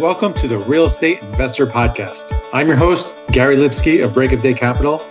Welcome 0.00 0.34
to 0.34 0.48
the 0.48 0.58
Real 0.58 0.86
Estate 0.86 1.20
Investor 1.22 1.68
Podcast. 1.68 2.36
I'm 2.52 2.66
your 2.66 2.76
host, 2.76 3.14
Gary 3.30 3.56
Lipsky 3.56 4.00
of 4.00 4.12
Break 4.12 4.32
of 4.32 4.42
Day 4.42 4.52
Capital. 4.52 5.06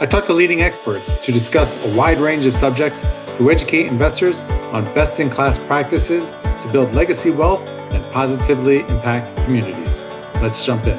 I 0.00 0.06
talk 0.06 0.24
to 0.24 0.32
leading 0.32 0.62
experts 0.62 1.14
to 1.26 1.32
discuss 1.32 1.76
a 1.84 1.94
wide 1.94 2.16
range 2.16 2.46
of 2.46 2.54
subjects 2.54 3.02
to 3.02 3.50
educate 3.50 3.88
investors 3.88 4.40
on 4.72 4.84
best 4.94 5.20
in 5.20 5.28
class 5.28 5.58
practices 5.58 6.30
to 6.62 6.68
build 6.72 6.94
legacy 6.94 7.28
wealth 7.30 7.60
and 7.68 8.10
positively 8.10 8.80
impact 8.80 9.36
communities. 9.44 10.00
Let's 10.36 10.64
jump 10.64 10.86
in. 10.86 10.96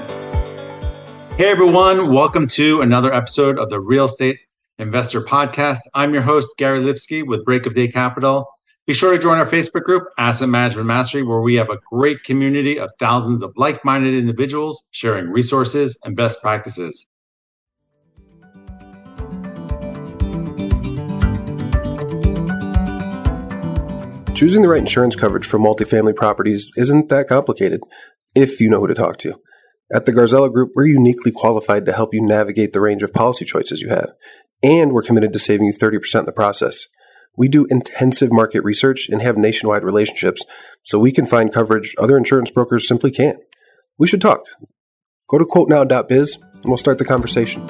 Hey 1.36 1.50
everyone, 1.50 2.14
welcome 2.14 2.46
to 2.50 2.82
another 2.82 3.12
episode 3.12 3.58
of 3.58 3.72
the 3.72 3.80
Real 3.80 4.06
Estate 4.06 4.38
Investor 4.78 5.24
Podcast. 5.24 5.80
I'm 5.96 6.14
your 6.14 6.22
host, 6.22 6.56
Gary 6.60 6.82
Lipsky 6.82 7.24
with 7.24 7.44
Break 7.46 7.66
of 7.66 7.74
Day 7.74 7.88
Capital. 7.88 8.53
Be 8.86 8.94
sure 8.94 9.14
to 9.14 9.18
join 9.18 9.38
our 9.38 9.46
Facebook 9.46 9.84
group, 9.84 10.04
Asset 10.18 10.50
Management 10.50 10.88
Mastery, 10.88 11.24
where 11.24 11.40
we 11.40 11.56
have 11.56 11.70
a 11.70 11.78
great 11.90 12.22
community 12.26 12.78
of 12.78 12.92
thousands 13.00 13.42
of 13.42 13.54
like 13.56 13.86
minded 13.86 14.14
individuals 14.14 14.90
sharing 14.92 15.30
resources 15.30 15.98
and 16.04 16.18
best 16.18 16.42
practices. 16.42 17.10
Choosing 24.36 24.64
the 24.64 24.68
right 24.68 24.80
insurance 24.80 25.16
coverage 25.16 25.46
for 25.46 25.58
multifamily 25.58 26.14
properties 26.14 26.74
isn't 26.76 27.08
that 27.08 27.30
complicated 27.30 27.80
if 28.36 28.60
you 28.60 28.70
know 28.70 28.82
who 28.82 28.88
to 28.88 28.94
talk 28.94 29.18
to. 29.20 29.40
At 29.94 30.06
the 30.06 30.12
Garzella 30.12 30.52
Group, 30.52 30.72
we're 30.76 30.88
uniquely 30.88 31.32
qualified 31.32 31.86
to 31.86 31.94
help 31.94 32.14
you 32.14 32.22
navigate 32.22 32.74
the 32.74 32.82
range 32.82 33.02
of 33.02 33.14
policy 33.14 33.46
choices 33.46 33.80
you 33.80 33.88
have, 33.88 34.12
and 34.62 34.92
we're 34.92 35.04
committed 35.04 35.32
to 35.32 35.40
saving 35.40 35.68
you 35.68 35.74
30% 35.74 36.20
in 36.20 36.26
the 36.26 36.34
process. 36.34 36.88
We 37.36 37.48
do 37.48 37.66
intensive 37.66 38.32
market 38.32 38.64
research 38.64 39.10
and 39.10 39.22
have 39.22 39.38
nationwide 39.38 39.84
relationships, 39.84 40.44
so 40.84 41.00
we 41.00 41.12
can 41.12 41.26
find 41.26 41.52
coverage 41.52 41.96
other 41.98 42.16
insurance 42.16 42.52
brokers 42.52 42.88
simply 42.88 43.10
can't. 43.10 43.40
We 43.98 44.06
should 44.08 44.22
talk. 44.22 44.44
Go 45.28 45.40
to 45.40 45.46
quotenow.biz 45.46 46.36
and 46.36 46.66
we'll 46.66 46.78
start 46.78 47.00
the 47.00 47.06
conversation. 47.06 47.66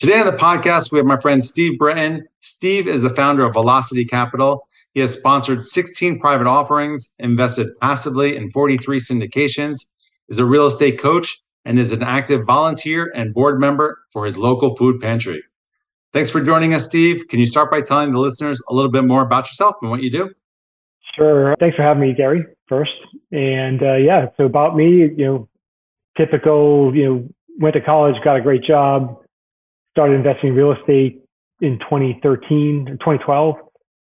Today 0.00 0.18
on 0.18 0.26
the 0.26 0.32
podcast, 0.32 0.90
we 0.90 0.98
have 0.98 1.06
my 1.06 1.20
friend 1.20 1.42
Steeve 1.42 1.78
Breton. 1.78 2.26
Steeve 2.40 2.86
is 2.86 3.02
the 3.02 3.10
founder 3.10 3.44
of 3.44 3.52
Velocity 3.52 4.04
Capital. 4.04 4.66
He 4.94 5.00
has 5.00 5.12
sponsored 5.12 5.64
16 5.64 6.18
private 6.18 6.46
offerings, 6.46 7.14
invested 7.18 7.68
passively 7.80 8.34
in 8.34 8.50
43 8.50 8.98
syndications, 8.98 9.84
is 10.30 10.38
a 10.38 10.44
real 10.44 10.66
estate 10.66 10.98
coach, 10.98 11.36
and 11.64 11.78
is 11.78 11.92
an 11.92 12.02
active 12.02 12.46
volunteer 12.46 13.12
and 13.14 13.34
board 13.34 13.60
member 13.60 13.98
for 14.10 14.24
his 14.24 14.38
local 14.38 14.74
food 14.76 15.00
pantry. 15.00 15.42
Thanks 16.12 16.30
for 16.30 16.42
joining 16.42 16.74
us, 16.74 16.88
Steeve. 16.88 17.28
Can 17.28 17.38
you 17.38 17.46
start 17.46 17.70
by 17.70 17.82
telling 17.82 18.10
the 18.10 18.18
listeners 18.18 18.60
a 18.68 18.74
little 18.74 18.90
bit 18.90 19.04
more 19.04 19.22
about 19.22 19.46
yourself 19.46 19.76
and 19.82 19.90
what 19.90 20.02
you 20.02 20.10
do? 20.10 20.30
Sure. 21.14 21.54
Thanks 21.60 21.76
for 21.76 21.82
having 21.82 22.02
me, 22.02 22.14
Gary, 22.14 22.44
first. 22.68 22.92
And 23.30 23.82
uh, 23.82 23.96
yeah, 23.96 24.26
so 24.36 24.44
about 24.44 24.76
me, 24.76 25.10
you 25.16 25.24
know, 25.24 25.48
typical, 26.16 26.94
you 26.94 27.04
know, 27.04 27.28
went 27.60 27.74
to 27.74 27.80
college, 27.80 28.14
got 28.24 28.36
a 28.36 28.40
great 28.40 28.64
job, 28.64 29.18
started 29.92 30.14
investing 30.14 30.50
in 30.50 30.54
real 30.56 30.72
estate 30.72 31.22
in 31.60 31.78
2013 31.80 32.88
or 32.88 32.94
2012 32.94 33.56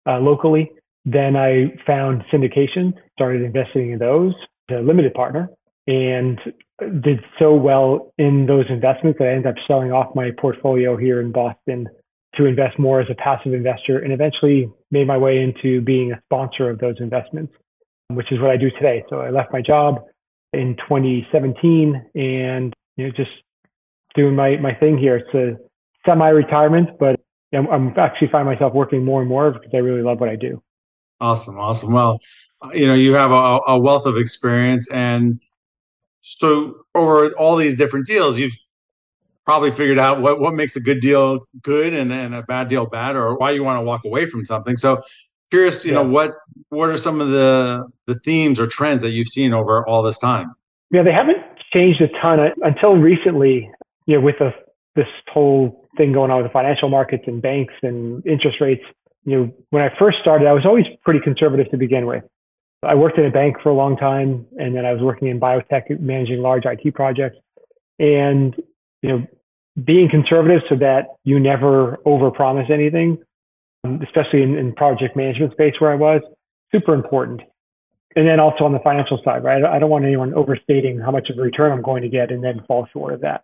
uh, 0.07 0.19
locally. 0.19 0.71
Then 1.05 1.35
I 1.35 1.75
found 1.85 2.23
syndications, 2.31 2.93
started 3.13 3.41
investing 3.41 3.91
in 3.91 3.99
those, 3.99 4.33
a 4.69 4.81
limited 4.81 5.13
partner, 5.13 5.49
and 5.89 6.39
did 7.01 7.19
so 7.39 7.55
well 7.55 8.13
in 8.19 8.45
those 8.45 8.65
investments 8.69 9.17
that 9.17 9.27
I 9.27 9.31
ended 9.31 9.47
up 9.47 9.55
selling 9.67 9.91
off 9.91 10.13
my 10.13 10.29
portfolio 10.39 10.95
here 10.95 11.19
in 11.19 11.31
Boston 11.31 11.87
to 12.35 12.45
invest 12.45 12.77
more 12.77 13.01
as 13.01 13.07
a 13.09 13.15
passive 13.15 13.53
investor 13.53 13.97
and 13.97 14.13
eventually 14.13 14.71
made 14.91 15.07
my 15.07 15.17
way 15.17 15.41
into 15.41 15.81
being 15.81 16.11
a 16.11 16.21
sponsor 16.25 16.69
of 16.69 16.77
those 16.77 16.95
investments, 16.99 17.51
which 18.09 18.31
is 18.31 18.39
what 18.39 18.51
I 18.51 18.57
do 18.57 18.69
today. 18.69 19.03
So 19.09 19.21
I 19.21 19.31
left 19.31 19.51
my 19.51 19.61
job 19.61 20.03
in 20.53 20.75
2017 20.87 22.05
and 22.13 22.73
you 22.95 23.07
know 23.07 23.11
just 23.15 23.31
doing 24.13 24.35
my, 24.35 24.57
my 24.57 24.75
thing 24.75 24.95
here. 24.95 25.17
It's 25.17 25.33
a 25.33 25.57
semi-retirement, 26.07 26.99
but 26.99 27.19
I'm, 27.51 27.67
I'm 27.67 27.97
actually 27.97 28.27
find 28.27 28.45
myself 28.45 28.73
working 28.75 29.03
more 29.03 29.21
and 29.21 29.29
more 29.29 29.51
because 29.51 29.71
I 29.73 29.77
really 29.77 30.03
love 30.03 30.19
what 30.19 30.29
I 30.29 30.35
do. 30.35 30.61
Awesome, 31.19 31.57
awesome. 31.59 31.93
Well, 31.93 32.19
you 32.73 32.85
know, 32.85 32.93
you 32.93 33.15
have 33.15 33.31
a, 33.31 33.59
a 33.67 33.79
wealth 33.79 34.05
of 34.05 34.17
experience 34.17 34.87
and 34.91 35.41
so 36.21 36.85
over 36.95 37.31
all 37.33 37.55
these 37.55 37.75
different 37.75 38.05
deals, 38.05 38.37
you've 38.37 38.55
probably 39.45 39.71
figured 39.71 39.97
out 39.97 40.21
what, 40.21 40.39
what 40.39 40.53
makes 40.53 40.75
a 40.75 40.79
good 40.79 41.01
deal 41.01 41.39
good 41.63 41.93
and, 41.93 42.13
and 42.13 42.35
a 42.35 42.43
bad 42.43 42.67
deal 42.67 42.85
bad, 42.85 43.15
or 43.15 43.35
why 43.37 43.51
you 43.51 43.63
want 43.63 43.77
to 43.77 43.81
walk 43.81 44.05
away 44.05 44.25
from 44.25 44.45
something. 44.45 44.77
So 44.77 45.01
curious, 45.49 45.83
you 45.83 45.91
yeah. 45.91 46.03
know, 46.03 46.07
what 46.07 46.35
what 46.69 46.89
are 46.89 46.97
some 46.97 47.21
of 47.21 47.29
the 47.29 47.85
the 48.05 48.15
themes 48.19 48.59
or 48.59 48.67
trends 48.67 49.01
that 49.01 49.09
you've 49.09 49.27
seen 49.27 49.53
over 49.53 49.87
all 49.87 50.03
this 50.03 50.19
time? 50.19 50.53
Yeah, 50.91 51.03
they 51.03 51.11
haven't 51.11 51.37
changed 51.73 52.01
a 52.01 52.07
ton 52.21 52.39
uh, 52.39 52.49
until 52.61 52.93
recently. 52.95 53.69
You 54.05 54.15
know, 54.15 54.21
with 54.21 54.35
the 54.39 54.51
this 54.95 55.07
whole 55.31 55.87
thing 55.97 56.13
going 56.13 56.31
on 56.31 56.43
with 56.43 56.47
the 56.47 56.53
financial 56.53 56.89
markets 56.89 57.23
and 57.27 57.41
banks 57.41 57.73
and 57.81 58.25
interest 58.25 58.59
rates. 58.61 58.83
You 59.25 59.37
know, 59.37 59.53
when 59.69 59.83
I 59.83 59.89
first 59.99 60.17
started, 60.21 60.47
I 60.47 60.53
was 60.53 60.65
always 60.65 60.85
pretty 61.03 61.19
conservative 61.19 61.69
to 61.71 61.77
begin 61.77 62.05
with. 62.05 62.23
I 62.83 62.95
worked 62.95 63.17
in 63.17 63.25
a 63.25 63.31
bank 63.31 63.57
for 63.61 63.69
a 63.69 63.73
long 63.73 63.97
time, 63.97 64.45
and 64.57 64.75
then 64.75 64.85
I 64.85 64.93
was 64.93 65.01
working 65.01 65.27
in 65.27 65.39
biotech, 65.39 65.99
managing 65.99 66.41
large 66.41 66.63
IT 66.65 66.93
projects. 66.93 67.37
And 67.99 68.55
you 69.01 69.09
know, 69.09 69.27
being 69.83 70.09
conservative 70.09 70.61
so 70.69 70.75
that 70.77 71.07
you 71.23 71.39
never 71.39 71.97
overpromise 72.05 72.71
anything, 72.71 73.17
um, 73.83 74.01
especially 74.01 74.43
in, 74.43 74.57
in 74.57 74.73
project 74.73 75.15
management 75.15 75.53
space 75.53 75.73
where 75.79 75.91
I 75.91 75.95
was, 75.95 76.21
super 76.71 76.93
important. 76.93 77.41
And 78.15 78.27
then 78.27 78.39
also 78.39 78.63
on 78.63 78.73
the 78.73 78.79
financial 78.79 79.21
side, 79.23 79.43
right? 79.43 79.63
I 79.63 79.77
don't 79.77 79.89
want 79.89 80.05
anyone 80.05 80.33
overstating 80.33 80.99
how 80.99 81.11
much 81.11 81.29
of 81.29 81.37
a 81.37 81.41
return 81.41 81.71
I'm 81.71 81.81
going 81.81 82.01
to 82.01 82.09
get 82.09 82.31
and 82.31 82.43
then 82.43 82.63
fall 82.67 82.87
short 82.91 83.13
of 83.13 83.21
that. 83.21 83.43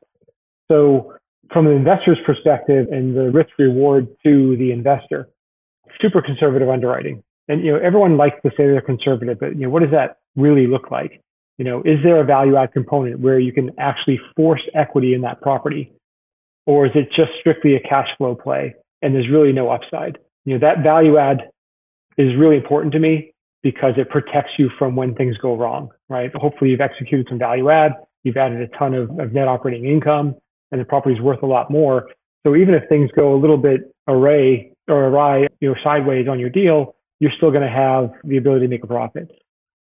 So 0.72 1.14
from 1.54 1.68
an 1.68 1.74
investor's 1.74 2.18
perspective 2.26 2.88
and 2.92 3.16
the 3.16 3.30
risk 3.32 3.52
reward 3.60 4.08
to 4.26 4.58
the 4.58 4.72
investor, 4.72 5.30
super 6.02 6.22
conservative 6.22 6.70
underwriting 6.70 7.24
and 7.48 7.64
you 7.64 7.72
know 7.72 7.80
everyone 7.80 8.18
likes 8.18 8.38
to 8.44 8.50
say 8.52 8.66
they're 8.66 8.82
conservative, 8.82 9.40
but 9.40 9.56
you 9.56 9.62
know 9.62 9.70
what 9.70 9.82
does 9.82 9.92
that 9.92 10.18
really 10.36 10.68
look 10.68 10.92
like? 10.92 11.22
You 11.58 11.66
know, 11.66 11.82
is 11.86 12.00
there 12.04 12.20
a 12.20 12.26
value 12.26 12.58
add 12.58 12.74
component 12.74 13.20
where 13.20 13.40
you 13.40 13.54
can 13.54 13.72
actually 13.80 14.20
force 14.36 14.62
equity 14.74 15.14
in 15.14 15.22
that 15.22 15.42
property, 15.42 15.92
or 16.66 16.86
is 16.86 16.92
it 16.96 17.10
just 17.16 17.32
strictly 17.40 17.76
a 17.76 17.80
cash 17.80 18.10
flow 18.18 18.36
play 18.36 18.76
and 19.02 19.16
there's 19.16 19.30
really 19.30 19.54
no 19.54 19.70
upside? 19.70 20.18
You 20.46 20.54
know, 20.54 20.60
that 20.60 20.84
value 20.84 21.18
add 21.18 21.50
is 22.18 22.36
really 22.38 22.58
important 22.58 22.94
to 22.94 23.00
me 23.00 23.34
because 23.64 23.94
it 23.98 24.10
protects 24.10 24.52
you 24.58 24.70
from 24.78 24.96
when 24.96 25.16
things 25.16 25.38
go 25.38 25.56
wrong, 25.56 25.90
right? 26.10 26.34
Hopefully 26.36 26.72
you've 26.72 26.82
executed 26.82 27.26
some 27.30 27.40
value 27.40 27.70
add, 27.70 27.94
you've 28.24 28.38
added 28.38 28.62
a 28.62 28.68
ton 28.78 28.94
of, 28.94 29.10
of 29.20 29.34
net 29.34 29.48
operating 29.48 29.86
income, 29.86 30.36
and 30.72 30.80
the 30.80 30.86
property's 30.86 31.22
worth 31.22 31.42
a 31.42 31.46
lot 31.48 31.72
more. 31.72 32.10
So 32.46 32.56
even 32.56 32.76
if 32.76 32.88
things 32.90 33.10
go 33.16 33.34
a 33.34 33.40
little 33.40 33.58
bit 33.58 33.82
array 34.08 34.72
or 34.88 35.06
awry, 35.06 35.48
you 35.62 35.70
know, 35.70 35.76
sideways 35.84 36.28
on 36.28 36.40
your 36.40 36.50
deal, 36.50 36.95
you're 37.20 37.32
still 37.38 37.52
going 37.52 37.64
to 37.64 37.70
have 37.70 38.12
the 38.24 38.38
ability 38.38 38.66
to 38.66 38.70
make 38.70 38.84
a 38.84 38.88
profit. 38.88 39.32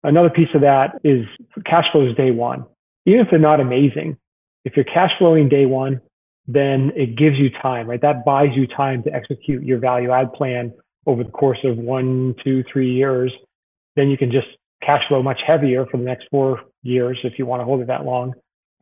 Another 0.03 0.29
piece 0.29 0.49
of 0.55 0.61
that 0.61 0.99
is 1.03 1.25
cash 1.65 1.85
flows 1.91 2.15
day 2.15 2.31
one. 2.31 2.65
Even 3.05 3.21
if 3.21 3.27
they're 3.29 3.39
not 3.39 3.59
amazing, 3.59 4.17
if 4.65 4.75
you're 4.75 4.85
cash 4.85 5.11
flowing 5.17 5.49
day 5.49 5.65
one, 5.65 6.01
then 6.47 6.91
it 6.95 7.17
gives 7.17 7.37
you 7.37 7.49
time, 7.61 7.87
right? 7.87 8.01
That 8.01 8.25
buys 8.25 8.49
you 8.55 8.67
time 8.67 9.03
to 9.03 9.13
execute 9.13 9.63
your 9.63 9.79
value 9.79 10.11
add 10.11 10.33
plan 10.33 10.73
over 11.05 11.23
the 11.23 11.31
course 11.31 11.59
of 11.63 11.77
one, 11.77 12.35
two, 12.43 12.63
three 12.71 12.91
years. 12.91 13.31
Then 13.95 14.09
you 14.09 14.17
can 14.17 14.31
just 14.31 14.47
cash 14.81 15.01
flow 15.07 15.21
much 15.21 15.39
heavier 15.45 15.85
for 15.85 15.97
the 15.97 16.03
next 16.03 16.27
four 16.31 16.61
years 16.83 17.19
if 17.23 17.37
you 17.37 17.45
want 17.45 17.59
to 17.59 17.65
hold 17.65 17.81
it 17.81 17.87
that 17.87 18.05
long. 18.05 18.33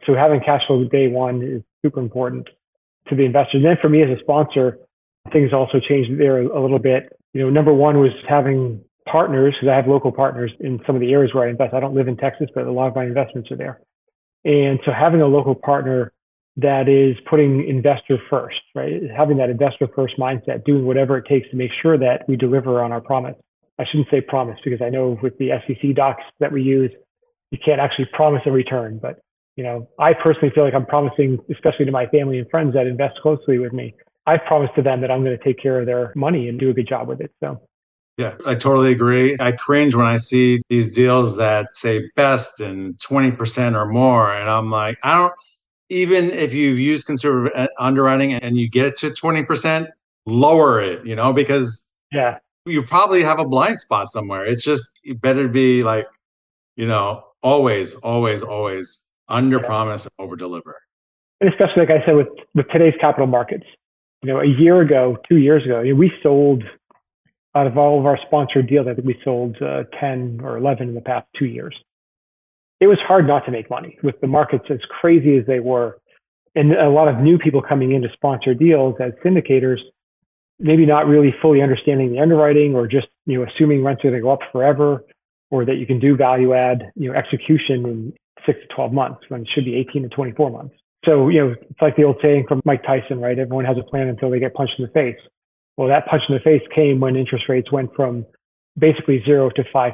So 0.06 0.16
having 0.16 0.40
cash 0.40 0.62
flow 0.68 0.86
day 0.86 1.08
one 1.08 1.42
is 1.42 1.62
super 1.82 2.00
important 2.00 2.48
to 3.10 3.16
the 3.16 3.26
investor. 3.26 3.58
And 3.58 3.66
then 3.66 3.78
for 3.82 3.90
me 3.90 4.02
as 4.04 4.10
a 4.10 4.20
sponsor, 4.22 4.78
things 5.32 5.52
also 5.54 5.80
changed 5.80 6.20
there 6.20 6.42
a 6.42 6.62
little 6.62 6.80
bit 6.80 7.12
you 7.34 7.42
know, 7.42 7.50
number 7.50 7.74
one 7.74 8.00
was 8.00 8.12
having 8.28 8.84
partners 9.10 9.56
because 9.60 9.72
I 9.72 9.76
have 9.76 9.88
local 9.88 10.12
partners 10.12 10.52
in 10.60 10.80
some 10.86 10.96
of 10.96 11.02
the 11.02 11.12
areas 11.12 11.34
where 11.34 11.48
I 11.48 11.50
invest. 11.50 11.74
I 11.74 11.80
don't 11.80 11.96
live 11.96 12.08
in 12.08 12.18
Texas, 12.18 12.48
but 12.54 12.66
a 12.66 12.72
lot 12.72 12.88
of 12.88 12.96
my 12.96 13.06
investments 13.06 13.52
are 13.52 13.58
there. 13.58 13.82
And 14.46 14.80
so 14.86 14.92
having 14.92 15.22
a 15.22 15.28
local 15.28 15.56
partner 15.56 16.14
that 16.58 16.90
is 16.90 17.16
putting 17.30 17.68
investor 17.68 18.18
first, 18.30 18.60
right? 18.76 19.02
Having 19.16 19.38
that 19.38 19.50
investor 19.50 19.88
first 19.96 20.16
mindset, 20.18 20.66
doing 20.66 20.86
whatever 20.86 21.18
it 21.18 21.26
takes 21.28 21.50
to 21.50 21.56
make 21.56 21.72
sure 21.82 21.98
that 21.98 22.28
we 22.28 22.36
deliver 22.36 22.82
on 22.82 22.92
our 22.92 23.02
promise. 23.02 23.36
I 23.80 23.86
shouldn't 23.86 24.10
say 24.12 24.22
promise 24.22 24.58
because 24.64 24.82
I 24.82 24.90
know 24.90 25.18
with 25.22 25.38
the 25.38 25.52
SEC 25.66 25.96
docs 25.96 26.24
that 26.40 26.52
we 26.52 26.62
use, 26.62 26.92
you 27.52 27.58
can't 27.64 27.80
actually 27.80 28.10
promise 28.14 28.42
a 28.46 28.52
return. 28.52 29.00
But 29.02 29.20
you 29.56 29.64
know, 29.64 29.90
I 30.00 30.14
personally 30.14 30.52
feel 30.54 30.64
like 30.64 30.74
I'm 30.74 30.86
promising, 30.86 31.40
especially 31.52 31.86
to 31.86 31.92
my 31.92 32.08
family 32.08 32.40
and 32.40 32.50
friends 32.50 32.74
that 32.74 32.88
invest 32.88 33.20
closely 33.22 33.58
with 33.58 33.74
me, 33.74 33.94
I've 34.26 34.44
promised 34.46 34.76
to 34.76 34.82
them 34.82 35.02
that 35.02 35.12
I'm 35.12 35.24
going 35.24 35.38
to 35.38 35.44
take 35.44 35.62
care 35.62 35.80
of 35.80 35.86
their 35.86 36.14
money 36.16 36.50
and 36.50 36.60
do 36.60 36.70
a 36.70 36.74
good 36.74 36.88
job 36.88 37.08
with 37.08 37.22
it. 37.22 37.32
So. 37.44 37.62
Yeah, 38.18 38.36
I 38.46 38.56
totally 38.56 38.92
agree. 38.92 39.38
I 39.40 39.54
cringe 39.54 39.96
when 39.96 40.06
I 40.06 40.18
see 40.18 40.62
these 40.70 40.94
deals 40.94 41.38
that 41.38 41.68
say 41.74 42.10
best 42.18 42.60
and 42.60 42.98
20% 42.98 43.76
or 43.76 43.86
more. 43.86 44.34
And 44.34 44.50
I'm 44.50 44.70
like, 44.70 44.98
I 45.04 45.18
don't, 45.18 45.34
even 45.90 46.30
if 46.32 46.54
you've 46.54 46.78
used 46.78 47.08
conservative 47.08 47.54
uh, 47.56 47.68
underwriting 47.80 48.34
and 48.34 48.58
you 48.58 48.70
get 48.70 48.98
to 48.98 49.10
20%, 49.10 49.88
lower 50.26 50.82
it, 50.82 51.06
you 51.06 51.16
know, 51.16 51.32
because 51.32 51.90
yeah, 52.12 52.38
you 52.66 52.84
probably 52.84 53.24
have 53.24 53.40
a 53.40 53.48
blind 53.48 53.80
spot 53.80 54.12
somewhere. 54.12 54.46
It's 54.46 54.64
just 54.64 55.00
better 55.22 55.44
to 55.44 55.50
be 55.50 55.84
like, 55.84 56.06
you 56.76 56.88
know, 56.88 57.24
always, 57.42 57.96
always, 57.96 58.44
always 58.44 59.08
under 59.28 59.60
promise 59.60 60.06
and 60.06 60.12
over 60.20 60.36
deliver. 60.36 60.76
And 61.42 61.50
especially 61.50 61.86
like 61.86 62.02
I 62.02 62.06
said 62.06 62.16
with 62.16 62.28
with 62.54 62.68
today's 62.70 62.96
capital 63.00 63.28
markets, 63.28 63.66
you 64.22 64.34
know, 64.34 64.42
a 64.42 64.48
year 64.48 64.82
ago, 64.82 65.18
two 65.28 65.38
years 65.38 65.64
ago, 65.64 65.82
you 65.82 65.94
know, 65.94 66.00
we 66.00 66.12
sold 66.22 66.64
out 67.56 67.68
of 67.68 67.78
all 67.78 68.00
of 68.00 68.06
our 68.06 68.18
sponsored 68.28 68.68
deals, 68.68 68.88
I 68.88 68.94
think 68.94 69.08
we 69.08 69.20
sold 69.24 69.58
uh, 69.62 69.84
10 70.00 70.42
or 70.44 70.58
11 70.58 70.90
in 70.90 70.96
the 70.96 71.02
past 71.02 71.28
two 71.38 71.46
years. 71.46 71.76
It 72.80 72.88
was 72.88 72.98
hard 73.06 73.28
not 73.28 73.46
to 73.46 73.52
make 73.52 73.70
money 73.70 73.98
with 74.04 74.20
the 74.22 74.28
markets 74.28 74.66
as 74.70 74.80
crazy 75.02 75.38
as 75.38 75.46
they 75.46 75.60
were. 75.60 76.00
And 76.56 76.74
a 76.74 76.90
lot 76.90 77.08
of 77.08 77.18
new 77.20 77.38
people 77.38 77.62
coming 77.62 77.92
into 77.94 78.08
sponsor 78.14 78.54
deals 78.54 78.96
as 79.00 79.12
syndicators, 79.26 79.78
maybe 80.60 80.86
not 80.86 81.08
really 81.08 81.34
fully 81.42 81.62
understanding 81.62 82.12
the 82.12 82.20
underwriting 82.20 82.76
or 82.76 82.88
just, 82.88 83.08
you 83.26 83.40
know, 83.40 83.46
assuming 83.50 83.84
rents 83.84 84.04
are 84.04 84.10
going 84.10 84.16
to 84.16 84.22
go 84.22 84.32
up 84.32 84.40
forever 84.52 85.04
or 85.52 85.66
that 85.66 85.76
you 85.76 85.86
can 85.86 86.00
do 86.00 86.16
value 86.16 86.54
add, 86.54 86.92
you 86.96 87.12
know, 87.12 87.18
execution 87.18 87.86
in 87.86 88.14
six 88.46 88.60
to 88.62 88.76
12 88.76 88.94
months 88.94 89.22
when 89.30 89.42
it 89.42 89.48
should 89.54 89.66
be 89.66 89.76
18 89.76 90.04
to 90.04 90.10
24 90.10 90.52
months. 90.52 90.76
So, 91.06 91.30
you 91.30 91.40
know, 91.40 91.52
it's 91.52 91.82
like 91.82 91.96
the 91.96 92.04
old 92.04 92.18
saying 92.22 92.46
from 92.48 92.62
Mike 92.66 92.84
Tyson, 92.84 93.20
right? 93.20 93.38
Everyone 93.38 93.66
has 93.66 93.78
a 93.78 93.90
plan 93.90 94.08
until 94.08 94.30
they 94.30 94.40
get 94.40 94.54
punched 94.54 94.74
in 94.78 94.86
the 94.86 94.92
face. 94.92 95.18
Well, 95.78 95.88
that 95.88 96.08
punch 96.08 96.24
in 96.28 96.36
the 96.36 96.42
face 96.42 96.62
came 96.76 97.00
when 97.00 97.16
interest 97.16 97.46
rates 97.48 97.72
went 97.72 97.96
from 97.96 98.26
basically 98.78 99.24
zero 99.26 99.50
to 99.52 99.64
5%. 99.64 99.94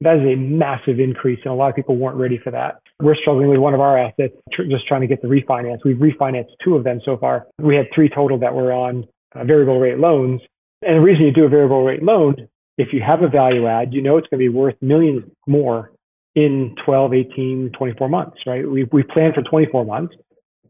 That 0.00 0.16
is 0.16 0.22
a 0.22 0.36
massive 0.36 1.00
increase, 1.00 1.40
and 1.44 1.52
a 1.52 1.56
lot 1.56 1.68
of 1.68 1.76
people 1.76 1.96
weren't 1.96 2.16
ready 2.16 2.38
for 2.38 2.50
that. 2.52 2.80
We're 3.02 3.16
struggling 3.16 3.48
with 3.48 3.58
one 3.58 3.74
of 3.74 3.80
our 3.80 3.98
assets, 3.98 4.34
tr- 4.52 4.62
just 4.62 4.86
trying 4.86 5.00
to 5.00 5.06
get 5.06 5.20
the 5.22 5.28
refinance. 5.28 5.78
We've 5.84 5.96
refinanced 5.96 6.50
two 6.64 6.76
of 6.76 6.84
them 6.84 7.00
so 7.04 7.16
far. 7.16 7.46
We 7.58 7.76
had 7.76 7.86
three 7.94 8.08
total 8.08 8.38
that 8.38 8.54
were 8.54 8.72
on 8.72 9.06
uh, 9.34 9.44
variable 9.44 9.78
rate 9.78 9.98
loans. 9.98 10.40
And 10.82 10.96
the 10.96 11.00
reason 11.00 11.24
you 11.24 11.32
do 11.32 11.44
a 11.44 11.48
variable 11.48 11.84
rate 11.84 12.02
loan, 12.02 12.48
if 12.78 12.92
you 12.92 13.02
have 13.04 13.22
a 13.22 13.28
value 13.28 13.66
add, 13.66 13.92
you 13.92 14.00
know 14.00 14.16
it's 14.16 14.28
going 14.28 14.38
to 14.38 14.44
be 14.44 14.48
worth 14.48 14.76
millions 14.80 15.24
more 15.46 15.90
in 16.38 16.76
12, 16.84 17.14
18, 17.14 17.72
24 17.76 18.08
months, 18.08 18.36
right? 18.46 18.68
We, 18.68 18.84
we 18.92 19.02
planned 19.02 19.34
for 19.34 19.42
24 19.42 19.84
months. 19.84 20.14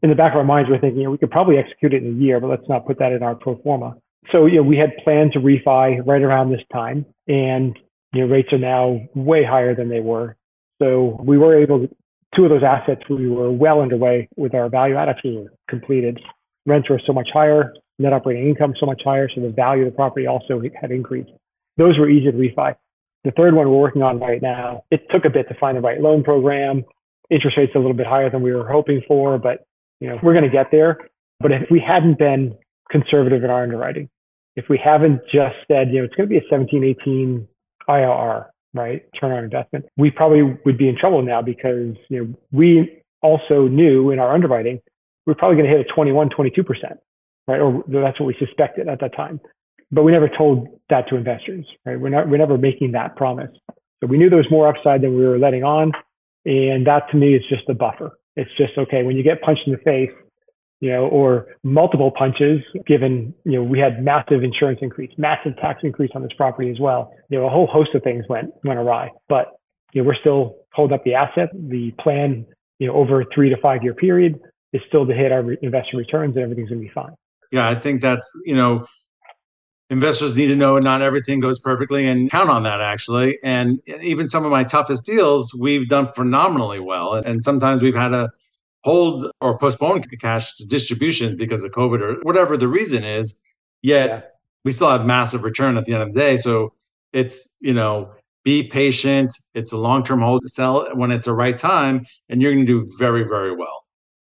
In 0.03 0.09
the 0.09 0.17
back 0.17 0.33
of 0.33 0.39
our 0.39 0.45
minds, 0.45 0.71
we're 0.71 0.81
thinking, 0.81 1.01
you 1.01 1.05
know, 1.05 1.11
we 1.11 1.19
could 1.19 1.31
probably 1.31 1.59
execute 1.59 1.93
it 1.93 2.03
in 2.03 2.15
a 2.15 2.19
year, 2.19 2.41
but 2.41 2.49
let's 2.49 2.69
not 2.69 2.87
put 2.87 2.99
that 3.01 3.13
in 3.13 3.23
our 3.23 3.35
pro 3.35 3.61
forma. 3.63 3.97
So, 4.33 4.47
you 4.47 4.57
know, 4.57 4.63
we 4.63 4.79
had 4.79 4.97
planned 5.05 5.33
to 5.33 5.41
refi 5.41 6.07
right 6.07 6.23
around 6.23 6.51
this 6.51 6.63
time 6.73 7.05
and, 7.27 7.79
you 8.15 8.23
know, 8.23 8.33
rates 8.33 8.53
are 8.53 8.59
now 8.59 9.01
way 9.15 9.45
higher 9.45 9.75
than 9.75 9.91
they 9.91 10.01
were. 10.01 10.37
So 10.81 11.21
we 11.23 11.37
were 11.37 11.61
able 11.61 11.87
to, 11.87 11.95
two 12.35 12.45
of 12.45 12.51
those 12.51 12.63
assets, 12.63 13.03
we 13.11 13.29
were 13.29 13.51
well 13.51 13.81
underway 13.81 14.29
with 14.37 14.55
our 14.55 14.71
value 14.71 14.97
add 14.97 15.09
actually 15.09 15.37
were 15.37 15.53
completed. 15.69 16.19
Rents 16.65 16.89
were 16.89 17.01
so 17.07 17.13
much 17.13 17.29
higher, 17.33 17.75
net 17.99 18.13
operating 18.13 18.49
income 18.49 18.75
so 18.79 18.87
much 18.87 19.03
higher. 19.05 19.29
So 19.35 19.43
the 19.43 19.51
value 19.51 19.85
of 19.85 19.93
the 19.93 19.97
property 19.97 20.27
also 20.27 20.63
had 20.81 20.91
increased. 20.91 21.31
Those 21.77 21.99
were 21.99 22.09
easy 22.09 22.31
to 22.31 22.37
refi. 22.37 22.75
The 23.25 23.33
third 23.33 23.55
one 23.55 23.69
we're 23.69 23.79
working 23.79 24.03
on 24.03 24.21
right 24.21 24.41
now, 24.41 24.85
it 24.91 25.07
took 25.11 25.25
a 25.25 25.31
bit 25.31 25.49
to 25.49 25.55
find 25.59 25.77
the 25.77 25.81
right 25.81 26.01
loan 26.01 26.23
program. 26.23 26.85
Interest 27.31 27.57
rates 27.57 27.73
a 27.75 27.79
little 27.79 27.95
bit 27.95 28.07
higher 28.07 28.31
than 28.31 28.43
we 28.43 28.53
were 28.53 28.69
hoping 28.69 29.03
for, 29.07 29.39
but 29.39 29.67
you 30.01 30.09
know, 30.09 30.19
we're 30.23 30.33
going 30.33 30.45
to 30.45 30.51
get 30.51 30.71
there. 30.71 30.99
But 31.41 31.53
if 31.53 31.71
we 31.71 31.81
hadn't 31.81 32.19
been 32.19 32.57
conservative 32.91 33.45
in 33.45 33.51
our 33.51 33.63
underwriting, 33.63 34.09
if 34.57 34.65
we 34.69 34.81
haven't 34.83 35.21
just 35.33 35.57
said, 35.69 35.89
you 35.91 35.99
know, 35.99 36.05
it's 36.05 36.15
going 36.15 36.29
to 36.29 36.33
be 36.33 36.39
a 36.39 36.49
17, 36.51 36.83
18 37.03 37.49
IRR, 37.89 38.47
right? 38.75 39.03
Turn 39.19 39.33
on 39.33 39.45
investment, 39.45 39.87
we 39.97 40.11
probably 40.11 40.43
would 40.65 40.79
be 40.79 40.89
in 40.89 40.97
trouble 40.97 41.23
now 41.23 41.43
because, 41.43 41.95
you 42.09 42.25
know, 42.25 42.35
we 42.53 43.03
also 43.23 43.69
knew 43.69 44.11
in 44.11 44.19
our 44.19 44.33
underwriting, 44.33 44.81
we're 45.27 45.35
probably 45.35 45.57
going 45.57 45.71
to 45.71 45.77
hit 45.77 45.87
a 45.89 45.95
21, 45.95 46.31
22%, 46.31 46.65
right? 47.47 47.61
Or 47.61 47.85
that's 47.87 48.19
what 48.19 48.27
we 48.27 48.37
suspected 48.39 48.89
at 48.89 49.01
that 49.01 49.15
time. 49.15 49.41
But 49.91 50.03
we 50.03 50.13
never 50.13 50.29
told 50.29 50.69
that 50.91 51.09
to 51.09 51.17
investors, 51.17 51.67
right? 51.87 51.99
We're 51.99 52.11
not, 52.11 52.29
we're 52.29 52.39
never 52.39 52.59
making 52.59 52.93
that 52.93 53.17
promise. 53.17 53.51
So 54.01 54.07
we 54.07 54.19
knew 54.19 54.29
there 54.29 54.39
was 54.39 54.51
more 54.51 54.69
upside 54.69 55.03
than 55.03 55.17
we 55.17 55.27
were 55.27 55.39
letting 55.39 55.65
on. 55.65 55.93
And 56.45 56.87
that 56.87 57.11
to 57.11 57.17
me 57.17 57.35
is 57.35 57.43
just 57.49 57.69
a 57.69 57.75
buffer. 57.75 58.19
It's 58.37 58.51
just, 58.57 58.79
okay, 58.79 59.03
when 59.03 59.17
you 59.17 59.23
get 59.23 59.41
punched 59.43 59.63
in 59.67 59.73
the 59.73 59.79
face, 59.79 60.11
you 60.81 60.91
know, 60.91 61.07
or 61.09 61.49
multiple 61.65 62.13
punches, 62.17 62.61
given, 62.87 63.35
you 63.45 63.53
know, 63.53 63.65
we 63.65 63.81
had 63.81 64.03
massive 64.03 64.45
insurance 64.45 64.79
increase, 64.81 65.11
massive 65.19 65.57
tax 65.57 65.81
increase 65.83 66.11
on 66.15 66.23
this 66.23 66.31
property 66.37 66.71
as 66.71 66.79
well. 66.79 67.13
You 67.31 67.39
know, 67.39 67.47
a 67.47 67.51
whole 67.51 67.67
host 67.67 67.95
of 67.95 68.03
things 68.05 68.25
went, 68.29 68.53
went 68.63 68.79
awry, 68.79 69.11
but, 69.29 69.59
you 69.93 70.03
know, 70.03 70.07
we're 70.07 70.15
still 70.15 70.57
holding 70.73 70.95
up 70.95 71.03
the 71.05 71.15
asset. 71.15 71.49
The 71.53 71.91
plan, 71.99 72.47
you 72.79 72.87
know, 72.87 72.95
over 72.95 73.23
a 73.23 73.25
three 73.35 73.51
to 73.51 73.57
five 73.57 73.83
year 73.83 73.95
period 73.95 74.39
is 74.73 74.81
still 74.87 75.05
to 75.07 75.15
hit 75.15 75.33
our 75.33 75.53
investor 75.55 75.97
returns 75.97 76.37
and 76.37 76.45
everything's 76.45 76.69
going 76.69 76.81
to 76.81 76.87
be 76.87 76.93
fine. 76.95 77.15
Yeah, 77.51 77.69
I 77.69 77.75
think 77.75 78.01
that's, 78.01 78.31
you 78.45 78.55
know, 78.55 78.87
investors 79.91 80.37
need 80.37 80.49
to 80.49 80.57
know 80.57 80.79
not 80.79 81.03
everything 81.03 81.41
goes 81.41 81.59
perfectly 81.59 82.07
and 82.07 82.31
count 82.31 82.51
on 82.51 82.63
that 82.65 82.81
actually. 82.81 83.39
And 83.43 83.81
even 84.03 84.29
some 84.29 84.45
of 84.45 84.51
my 84.51 84.65
toughest 84.65 85.07
deals, 85.07 85.55
we've 85.55 85.89
done 85.89 86.13
phenomenally 86.15 86.81
well. 86.81 87.15
And 87.15 87.43
sometimes 87.43 87.83
we've 87.83 87.95
had 87.95 88.09
to 88.09 88.31
hold 88.85 89.31
or 89.41 89.59
postpone 89.59 90.03
cash 90.21 90.57
distribution 90.69 91.37
because 91.37 91.65
of 91.65 91.73
COVID 91.73 92.01
or 92.01 92.21
whatever 92.23 92.57
the 92.57 92.69
reason 92.69 93.05
is. 93.05 93.41
Yet 93.83 94.11
yeah. 94.11 94.21
we 94.65 94.73
still 94.73 94.91
have 94.91 95.07
massive 95.07 95.43
return 95.43 95.77
at 95.77 95.85
the 95.85 95.95
end 95.95 96.03
of 96.03 96.15
the 96.15 96.21
day. 96.21 96.37
So 96.37 96.75
it's, 97.13 97.49
you 97.61 97.73
know, 97.73 98.11
be 98.45 98.63
patient. 98.63 99.35
It's 99.55 99.73
a 99.73 99.77
long 99.77 100.05
term 100.05 100.21
hold, 100.21 100.43
to 100.43 100.49
sell 100.49 100.89
when 100.95 101.11
it's 101.11 101.27
the 101.27 101.35
right 101.35 101.59
time, 101.59 102.07
and 102.29 102.41
you're 102.41 102.53
going 102.53 102.65
to 102.65 102.85
do 102.85 102.91
very, 102.99 103.25
very 103.25 103.55
well. 103.55 103.78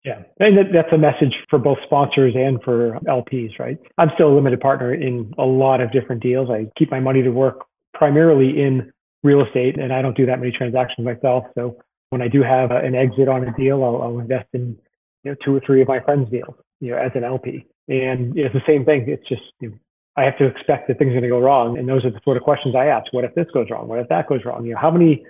Yeah, 0.08 0.22
and 0.40 0.58
that's 0.74 0.94
a 0.94 0.98
message 0.98 1.36
for 1.50 1.60
both 1.60 1.80
sponsors 1.84 2.34
and 2.34 2.64
for 2.64 2.98
LPs, 3.10 3.60
right? 3.60 3.78
I'm 3.98 4.08
still 4.14 4.30
a 4.30 4.36
limited 4.36 4.62
partner 4.62 4.94
in 4.94 5.34
a 5.38 5.44
lot 5.44 5.82
of 5.82 5.92
different 5.92 6.24
deals. 6.24 6.50
I 6.50 6.72
keep 6.78 6.90
my 6.90 7.02
money 7.02 7.22
to 7.24 7.30
work 7.30 7.66
primarily 7.94 8.62
in 8.62 8.94
real 9.22 9.46
estate, 9.46 9.78
and 9.78 9.92
I 9.92 10.02
don't 10.02 10.16
do 10.16 10.26
that 10.26 10.40
many 10.40 10.54
transactions 10.54 11.04
myself. 11.04 11.44
So 11.56 11.78
when 12.12 12.22
I 12.22 12.30
do 12.30 12.42
have 12.42 12.72
an 12.72 12.96
exit 12.96 13.28
on 13.28 13.44
a 13.50 13.52
deal, 13.58 13.84
I'll, 13.84 14.02
I'll 14.02 14.20
invest 14.20 14.48
in 14.54 14.78
you 15.26 15.32
know 15.32 15.36
two 15.44 15.54
or 15.54 15.62
three 15.66 15.82
of 15.82 15.90
my 15.90 16.00
friends' 16.00 16.32
deals, 16.32 16.56
you 16.80 16.92
know, 16.92 16.98
as 16.98 17.12
an 17.14 17.26
LP. 17.26 17.66
And 17.90 18.34
you 18.34 18.44
know, 18.44 18.50
it's 18.50 18.56
the 18.56 18.62
same 18.66 18.86
thing. 18.86 19.10
It's 19.10 19.28
just 19.28 19.42
you 19.60 19.72
know, 19.72 19.76
I 20.16 20.24
have 20.24 20.38
to 20.38 20.46
expect 20.46 20.88
that 20.88 21.00
things 21.00 21.10
are 21.10 21.20
going 21.20 21.24
to 21.24 21.28
go 21.28 21.42
wrong, 21.42 21.78
and 21.78 21.90
those 21.90 22.06
are 22.06 22.12
the 22.12 22.22
sort 22.24 22.38
of 22.38 22.44
questions 22.44 22.76
I 22.78 22.86
ask. 22.86 23.12
What 23.12 23.26
if 23.26 23.36
this 23.36 23.48
goes 23.54 23.68
wrong? 23.70 23.90
What 23.90 24.00
if 24.00 24.08
that 24.08 24.30
goes 24.30 24.46
wrong? 24.46 24.64
You 24.64 24.76
know, 24.76 24.80
how 24.80 24.90
many 24.90 25.26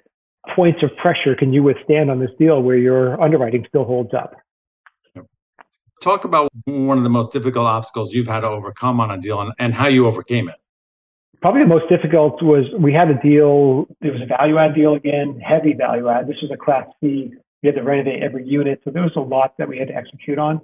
points 0.56 0.84
of 0.84 0.96
pressure 0.98 1.36
can 1.36 1.52
you 1.52 1.64
withstand 1.64 2.12
on 2.12 2.20
this 2.20 2.30
deal 2.38 2.62
where 2.62 2.78
your 2.78 3.20
underwriting 3.20 3.66
still 3.68 3.84
holds 3.84 4.14
up? 4.14 4.36
Talk 6.02 6.26
about 6.26 6.50
one 6.66 6.98
of 6.98 7.04
the 7.04 7.10
most 7.10 7.32
difficult 7.34 7.66
obstacles 7.66 8.14
you've 8.14 8.28
had 8.28 8.42
to 8.42 8.50
overcome 8.50 9.00
on 9.00 9.12
a 9.12 9.18
deal 9.18 9.42
and, 9.42 9.52
and 9.60 9.74
how 9.74 9.88
you 9.88 10.08
overcame 10.08 10.48
it. 10.50 10.56
Probably 11.42 11.62
the 11.62 11.68
most 11.68 11.88
difficult 11.90 12.42
was 12.42 12.66
we 12.80 12.94
had 12.94 13.10
a 13.10 13.19
deal, 13.21 13.88
it 14.02 14.12
was 14.12 14.21
a 14.21 14.26
value 14.26 14.57
add 14.57 14.74
deal 14.74 14.95
again, 14.95 15.40
heavy 15.40 15.74
value 15.74 16.07
add. 16.10 16.28
This 16.28 16.38
was 16.42 16.52
a 16.52 16.57
class 16.57 16.86
C. 17.00 17.31
We 17.62 17.68
had 17.68 17.76
to 17.76 17.83
renovate 17.83 18.24
every 18.24 18.48
unit. 18.48 18.81
So 18.83 18.92
there 18.92 19.04
was 19.04 19.16
a 19.16 19.21
lot 19.21 19.54
that 19.57 19.68
we 19.68 19.78
had 19.78 19.88
to 19.90 19.95
execute 19.95 20.40
on. 20.40 20.62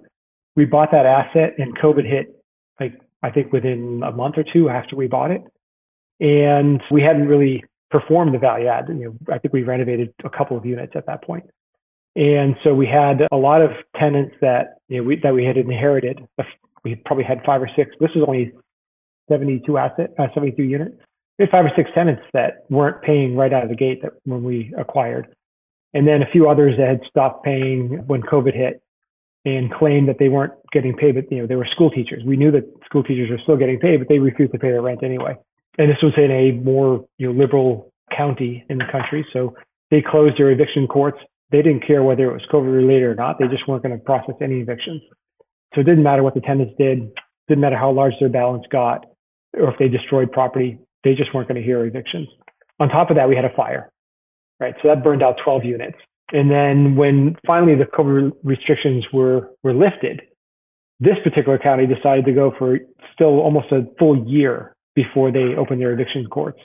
We 0.56 0.66
bought 0.66 0.92
that 0.92 1.06
asset 1.06 1.56
and 1.58 1.78
COVID 1.78 2.08
hit 2.08 2.44
like 2.80 3.00
I 3.22 3.30
think 3.30 3.52
within 3.52 4.02
a 4.04 4.12
month 4.12 4.38
or 4.38 4.44
two 4.44 4.70
after 4.70 4.96
we 4.96 5.08
bought 5.08 5.32
it. 5.32 5.44
And 6.20 6.82
we 6.92 7.02
hadn't 7.02 7.28
really 7.28 7.64
performed 7.90 8.34
the 8.34 8.40
value 8.40 8.68
add. 8.68 8.90
You 8.90 8.96
know, 8.96 9.34
I 9.34 9.38
think 9.38 9.54
we 9.54 9.64
renovated 9.64 10.14
a 10.24 10.30
couple 10.30 10.58
of 10.58 10.66
units 10.66 10.94
at 10.96 11.06
that 11.06 11.24
point. 11.24 11.44
And 12.16 12.56
so 12.64 12.74
we 12.74 12.86
had 12.86 13.28
a 13.32 13.36
lot 13.36 13.62
of 13.62 13.72
tenants 14.00 14.36
that 14.42 14.78
you 14.88 14.98
know, 14.98 15.04
we, 15.04 15.20
that 15.24 15.34
we 15.34 15.46
had 15.46 15.58
inherited. 15.58 16.20
We 16.84 16.96
probably 17.06 17.24
had 17.24 17.40
five 17.46 17.62
or 17.62 17.70
six. 17.76 17.92
This 18.00 18.12
was 18.16 18.24
only 18.28 18.52
72 19.30 19.78
asset, 19.78 20.12
uh, 20.20 20.28
72 20.34 20.62
units. 20.62 20.96
We 21.40 21.46
had 21.46 21.50
five 21.50 21.66
or 21.66 21.72
six 21.76 21.90
tenants 21.96 22.22
that 22.34 22.66
weren't 22.70 23.02
paying 23.02 23.36
right 23.36 23.52
out 23.52 23.64
of 23.64 23.70
the 23.70 23.76
gate 23.76 24.02
that 24.04 24.14
when 24.26 24.44
we 24.44 24.74
acquired. 24.78 25.34
And 25.94 26.08
then 26.08 26.22
a 26.22 26.32
few 26.32 26.50
others 26.50 26.76
that 26.78 26.88
had 26.88 27.02
stopped 27.10 27.44
paying 27.44 28.04
when 28.08 28.22
COVID 28.22 28.56
hit 28.56 28.82
and 29.46 29.72
claimed 29.74 30.08
that 30.08 30.20
they 30.20 30.30
weren't 30.30 30.54
getting 30.72 30.96
paid, 30.96 31.16
but 31.16 31.32
you 31.32 31.40
know, 31.40 31.48
they 31.48 31.56
were 31.56 31.68
school 31.72 31.90
teachers. 31.90 32.24
We 32.26 32.38
knew 32.38 32.52
that 32.52 32.64
school 32.86 33.04
teachers 33.04 33.30
were 33.30 33.40
still 33.44 33.58
getting 33.58 33.80
paid, 33.80 33.98
but 33.98 34.08
they 34.08 34.20
refused 34.20 34.54
to 34.54 34.60
pay 34.60 34.72
their 34.72 34.82
rent 34.82 35.04
anyway. 35.04 35.36
And 35.78 35.90
this 35.90 35.98
was 36.02 36.14
in 36.18 36.32
a 36.32 36.52
more, 36.64 37.06
you 37.18 37.28
know, 37.28 37.40
liberal 37.40 37.92
county 38.16 38.66
in 38.70 38.78
the 38.78 38.86
country. 38.92 39.26
So 39.34 39.56
they 39.92 40.02
closed 40.02 40.38
their 40.38 40.52
eviction 40.52 40.88
courts. 40.88 41.18
They 41.54 41.62
didn't 41.62 41.88
care 41.88 42.04
whether 42.04 42.30
it 42.30 42.34
was 42.34 42.42
COVID 42.52 42.76
related 42.76 43.04
or 43.04 43.16
not. 43.16 43.38
They 43.40 43.48
just 43.48 43.68
weren't 43.68 43.84
going 43.84 43.98
to 43.98 44.04
process 44.04 44.36
any 44.42 44.60
evictions. 44.60 45.02
So 45.74 45.82
it 45.82 45.86
didn't 45.86 46.04
matter 46.04 46.24
what 46.24 46.34
the 46.34 46.42
tenants 46.42 46.74
did. 46.78 47.12
Didn't 47.48 47.62
matter 47.62 47.78
how 47.78 47.92
large 47.92 48.14
their 48.20 48.30
balance 48.30 48.66
got 48.72 49.06
or 49.56 49.72
if 49.72 49.78
they 49.80 49.88
destroyed 49.88 50.32
property, 50.32 50.80
they 51.04 51.14
just 51.14 51.34
weren't 51.34 51.48
going 51.48 51.62
to 51.62 51.66
hear 51.66 51.86
evictions. 51.86 52.28
On 52.80 52.90
top 52.90 53.10
of 53.10 53.16
that, 53.18 53.30
we 53.30 53.36
had 53.36 53.46
a 53.46 53.56
fire, 53.56 53.92
right? 54.60 54.74
So 54.82 54.88
that 54.88 55.04
burned 55.04 55.22
out 55.22 55.36
12 55.44 55.64
units. 55.64 55.98
And 56.32 56.50
then 56.50 56.96
when 56.96 57.36
finally 57.46 57.76
the 57.76 57.86
COVID 57.86 58.32
restrictions 58.44 59.06
were, 59.14 59.52
were 59.62 59.74
lifted, 59.74 60.22
this 61.00 61.18
particular 61.24 61.60
county 61.60 61.86
decided 61.86 62.26
to 62.26 62.34
go 62.34 62.52
for 62.58 62.80
still 63.14 63.40
almost 63.40 63.72
a 63.72 63.86
full 64.00 64.26
year 64.28 64.76
before 64.96 65.32
they 65.32 65.56
opened 65.58 65.82
their 65.82 65.92
eviction 65.92 66.26
courts. 66.28 66.60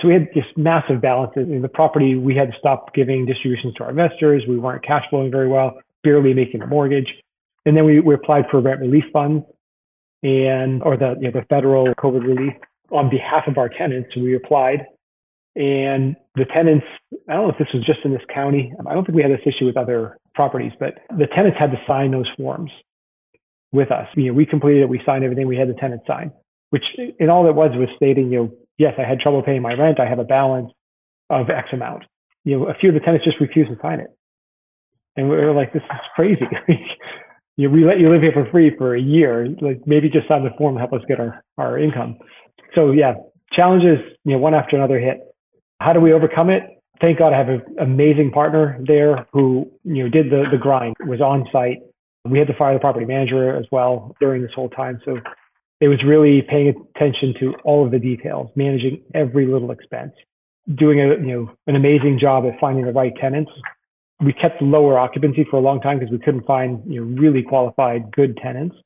So 0.00 0.08
we 0.08 0.14
had 0.14 0.28
just 0.34 0.56
massive 0.56 1.00
balances 1.00 1.48
in 1.48 1.62
the 1.62 1.68
property. 1.68 2.16
We 2.16 2.36
had 2.36 2.52
to 2.52 2.58
stop 2.58 2.94
giving 2.94 3.24
distributions 3.24 3.74
to 3.74 3.84
our 3.84 3.90
investors. 3.90 4.42
We 4.46 4.58
weren't 4.58 4.84
cash 4.84 5.04
flowing 5.08 5.30
very 5.30 5.48
well, 5.48 5.78
barely 6.02 6.34
making 6.34 6.60
a 6.62 6.66
mortgage. 6.66 7.08
And 7.64 7.76
then 7.76 7.84
we, 7.84 8.00
we 8.00 8.14
applied 8.14 8.44
for 8.50 8.60
rent 8.60 8.80
relief 8.80 9.04
funds 9.12 9.44
and 10.22 10.82
or 10.82 10.96
the 10.96 11.14
you 11.20 11.30
know, 11.30 11.40
the 11.40 11.46
federal 11.48 11.86
COVID 11.94 12.22
relief 12.22 12.52
on 12.90 13.10
behalf 13.10 13.44
of 13.46 13.58
our 13.58 13.68
tenants. 13.68 14.14
We 14.16 14.36
applied, 14.36 14.86
and 15.54 16.16
the 16.34 16.44
tenants. 16.44 16.86
I 17.28 17.34
don't 17.34 17.48
know 17.48 17.52
if 17.52 17.58
this 17.58 17.68
was 17.72 17.84
just 17.84 18.00
in 18.04 18.12
this 18.12 18.22
county. 18.32 18.72
I 18.86 18.94
don't 18.94 19.04
think 19.04 19.16
we 19.16 19.22
had 19.22 19.32
this 19.32 19.46
issue 19.46 19.66
with 19.66 19.76
other 19.76 20.18
properties, 20.34 20.72
but 20.78 20.98
the 21.10 21.26
tenants 21.26 21.58
had 21.58 21.70
to 21.70 21.78
sign 21.86 22.10
those 22.10 22.28
forms 22.36 22.70
with 23.72 23.90
us. 23.90 24.06
You 24.14 24.28
know, 24.28 24.32
we 24.34 24.46
completed 24.46 24.82
it. 24.82 24.88
We 24.88 25.00
signed 25.04 25.24
everything. 25.24 25.46
We 25.46 25.56
had 25.56 25.68
the 25.68 25.74
tenant 25.74 26.02
sign, 26.06 26.32
which 26.70 26.84
in 27.18 27.30
all 27.30 27.48
it 27.48 27.54
was 27.54 27.70
was 27.74 27.88
stating, 27.96 28.32
you 28.32 28.38
know, 28.38 28.52
yes, 28.78 28.94
I 28.98 29.08
had 29.08 29.20
trouble 29.20 29.42
paying 29.42 29.62
my 29.62 29.74
rent. 29.74 30.00
I 30.00 30.08
have 30.08 30.18
a 30.18 30.24
balance 30.24 30.70
of 31.30 31.50
X 31.50 31.68
amount. 31.72 32.04
You 32.44 32.58
know, 32.58 32.68
a 32.68 32.74
few 32.74 32.90
of 32.90 32.94
the 32.94 33.00
tenants 33.00 33.24
just 33.24 33.40
refused 33.40 33.70
to 33.70 33.76
sign 33.82 34.00
it. 34.00 34.08
And 35.16 35.28
we 35.28 35.36
were 35.36 35.52
like, 35.52 35.72
this 35.72 35.82
is 35.82 36.00
crazy. 36.14 36.44
you 37.56 37.68
know, 37.68 37.74
we 37.74 37.84
let 37.84 37.98
you 37.98 38.10
live 38.10 38.22
here 38.22 38.32
for 38.32 38.48
free 38.50 38.76
for 38.76 38.94
a 38.94 39.00
year. 39.00 39.48
Like 39.60 39.80
maybe 39.86 40.08
just 40.08 40.28
sign 40.28 40.44
the 40.44 40.50
form 40.58 40.76
help 40.76 40.92
us 40.92 41.00
get 41.08 41.18
our, 41.18 41.42
our 41.58 41.78
income. 41.78 42.18
So 42.74 42.92
yeah, 42.92 43.14
challenges, 43.52 43.98
you 44.24 44.32
know, 44.32 44.38
one 44.38 44.54
after 44.54 44.76
another 44.76 45.00
hit. 45.00 45.18
How 45.80 45.92
do 45.92 46.00
we 46.00 46.12
overcome 46.12 46.50
it? 46.50 46.62
Thank 47.00 47.18
God 47.18 47.32
I 47.32 47.38
have 47.38 47.48
an 47.48 47.62
amazing 47.80 48.30
partner 48.30 48.78
there 48.86 49.26
who, 49.32 49.70
you 49.84 50.04
know, 50.04 50.08
did 50.08 50.30
the, 50.30 50.44
the 50.50 50.56
grind, 50.58 50.96
was 51.06 51.20
on 51.20 51.46
site. 51.52 51.78
We 52.24 52.38
had 52.38 52.48
to 52.48 52.54
fire 52.54 52.74
the 52.74 52.80
property 52.80 53.06
manager 53.06 53.54
as 53.56 53.66
well 53.70 54.16
during 54.20 54.42
this 54.42 54.50
whole 54.54 54.70
time. 54.70 55.00
So 55.04 55.18
it 55.80 55.88
was 55.88 56.02
really 56.04 56.42
paying 56.42 56.68
attention 56.68 57.34
to 57.40 57.54
all 57.64 57.84
of 57.84 57.90
the 57.90 57.98
details, 57.98 58.50
managing 58.56 59.02
every 59.14 59.46
little 59.46 59.70
expense, 59.70 60.12
doing 60.74 61.00
a, 61.00 61.08
you 61.08 61.32
know, 61.32 61.50
an 61.66 61.76
amazing 61.76 62.18
job 62.20 62.44
at 62.46 62.58
finding 62.58 62.86
the 62.86 62.92
right 62.92 63.12
tenants. 63.20 63.50
We 64.24 64.32
kept 64.32 64.62
lower 64.62 64.98
occupancy 64.98 65.46
for 65.50 65.56
a 65.56 65.60
long 65.60 65.80
time 65.80 65.98
because 65.98 66.10
we 66.10 66.18
couldn't 66.18 66.46
find 66.46 66.82
you 66.86 67.04
know 67.04 67.20
really 67.20 67.42
qualified 67.42 68.10
good 68.12 68.38
tenants 68.38 68.76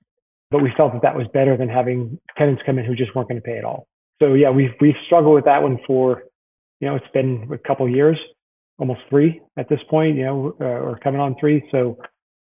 but 0.50 0.62
we 0.62 0.72
felt 0.76 0.92
that 0.92 1.02
that 1.02 1.16
was 1.16 1.26
better 1.32 1.56
than 1.56 1.68
having 1.68 2.18
tenants 2.36 2.62
come 2.66 2.78
in 2.78 2.84
who 2.84 2.94
just 2.94 3.14
weren't 3.14 3.28
going 3.28 3.40
to 3.40 3.44
pay 3.44 3.56
at 3.56 3.64
all. 3.64 3.86
So 4.20 4.34
yeah 4.34 4.50
we've 4.50 4.72
we've 4.80 4.96
struggled 5.06 5.34
with 5.34 5.44
that 5.44 5.62
one 5.62 5.78
for 5.86 6.24
you 6.80 6.88
know 6.88 6.96
it's 6.96 7.06
been 7.14 7.48
a 7.52 7.58
couple 7.58 7.88
years 7.88 8.18
almost 8.78 9.00
three 9.08 9.40
at 9.56 9.68
this 9.68 9.80
point 9.88 10.16
you 10.16 10.24
know 10.24 10.54
uh, 10.60 10.64
or 10.64 10.98
coming 11.02 11.20
on 11.20 11.36
three. 11.38 11.66
So 11.70 11.98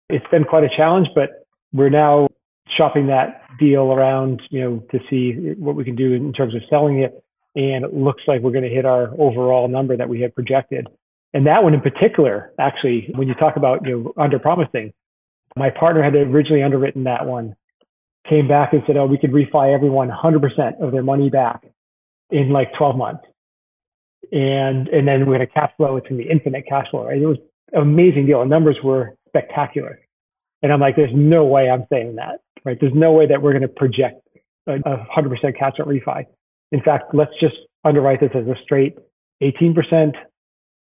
it's 0.09 0.27
been 0.31 0.45
quite 0.45 0.65
a 0.65 0.71
challenge 0.77 1.09
but 1.15 1.47
we're 1.73 1.91
now 1.91 2.29
shopping 2.77 3.09
that 3.09 3.43
deal 3.59 3.93
around 3.93 4.43
you 4.51 4.61
know 4.61 4.83
to 4.91 4.99
see 5.09 5.55
what 5.59 5.77
we 5.77 5.85
can 5.85 5.97
do 5.97 6.13
in 6.13 6.33
terms 6.33 6.55
of 6.55 6.63
selling 6.69 7.01
it 7.01 7.23
and 7.55 7.85
it 7.85 7.95
looks 7.95 8.23
like 8.27 8.43
we're 8.43 8.51
going 8.51 8.65
to 8.65 8.71
hit 8.71 8.85
our 8.85 9.13
overall 9.19 9.69
number 9.69 9.97
that 9.97 10.09
we 10.09 10.21
had 10.21 10.35
projected 10.35 10.87
and 11.37 11.47
that 11.47 11.63
one 11.63 11.75
in 11.75 11.83
particular, 11.83 12.53
actually, 12.59 13.11
when 13.15 13.29
you 13.29 13.35
talk 13.35 13.57
about 13.57 13.87
you 13.87 13.93
know 13.93 14.13
under 14.17 14.39
promising, 14.39 14.95
my 15.55 15.69
partner 15.69 16.03
had 16.03 16.15
originally 16.15 16.63
underwritten 16.63 17.05
that 17.05 17.27
one, 17.27 17.55
came 18.27 18.49
back 18.49 18.73
and 18.73 18.83
said, 18.87 18.97
"Oh, 18.97 19.05
we 19.05 19.19
could 19.19 19.33
refi 19.33 19.75
everyone 19.75 20.09
100% 20.09 20.81
of 20.81 20.93
their 20.93 21.03
money 21.03 21.29
back 21.29 21.67
in 22.31 22.49
like 22.49 22.73
12 22.79 22.97
months." 22.97 23.25
And 24.33 24.89
and 24.89 25.07
then 25.07 25.27
we 25.27 25.35
had 25.35 25.43
a 25.43 25.47
cash 25.47 25.71
flow. 25.77 25.99
It's 25.99 26.09
going 26.09 26.19
to 26.19 26.25
be 26.25 26.31
infinite 26.31 26.65
cash 26.67 26.87
flow. 26.91 27.07
Right? 27.07 27.21
It 27.21 27.27
was 27.27 27.39
amazing 27.75 28.25
deal. 28.25 28.41
The 28.41 28.47
numbers 28.47 28.79
were 28.83 29.17
spectacular. 29.29 30.01
And 30.63 30.73
I'm 30.73 30.81
like, 30.81 30.97
there's 30.97 31.15
no 31.15 31.45
way 31.45 31.69
I'm 31.69 31.85
saying 31.93 32.17
that. 32.17 32.41
Right? 32.67 32.77
There's 32.81 32.93
no 32.95 33.13
way 33.13 33.27
that 33.29 33.41
we're 33.41 33.53
going 33.53 33.63
to 33.63 33.69
project 33.69 34.21
a, 34.67 34.75
a 34.75 35.07
100% 35.17 35.57
cash 35.57 35.75
out 35.81 35.87
refi. 35.87 36.25
In 36.73 36.83
fact, 36.83 37.15
let's 37.15 37.31
just 37.41 37.55
underwrite 37.85 38.21
this 38.21 38.33
as 38.35 38.47
a 38.49 38.57
straight 38.65 38.97
18% 39.41 40.13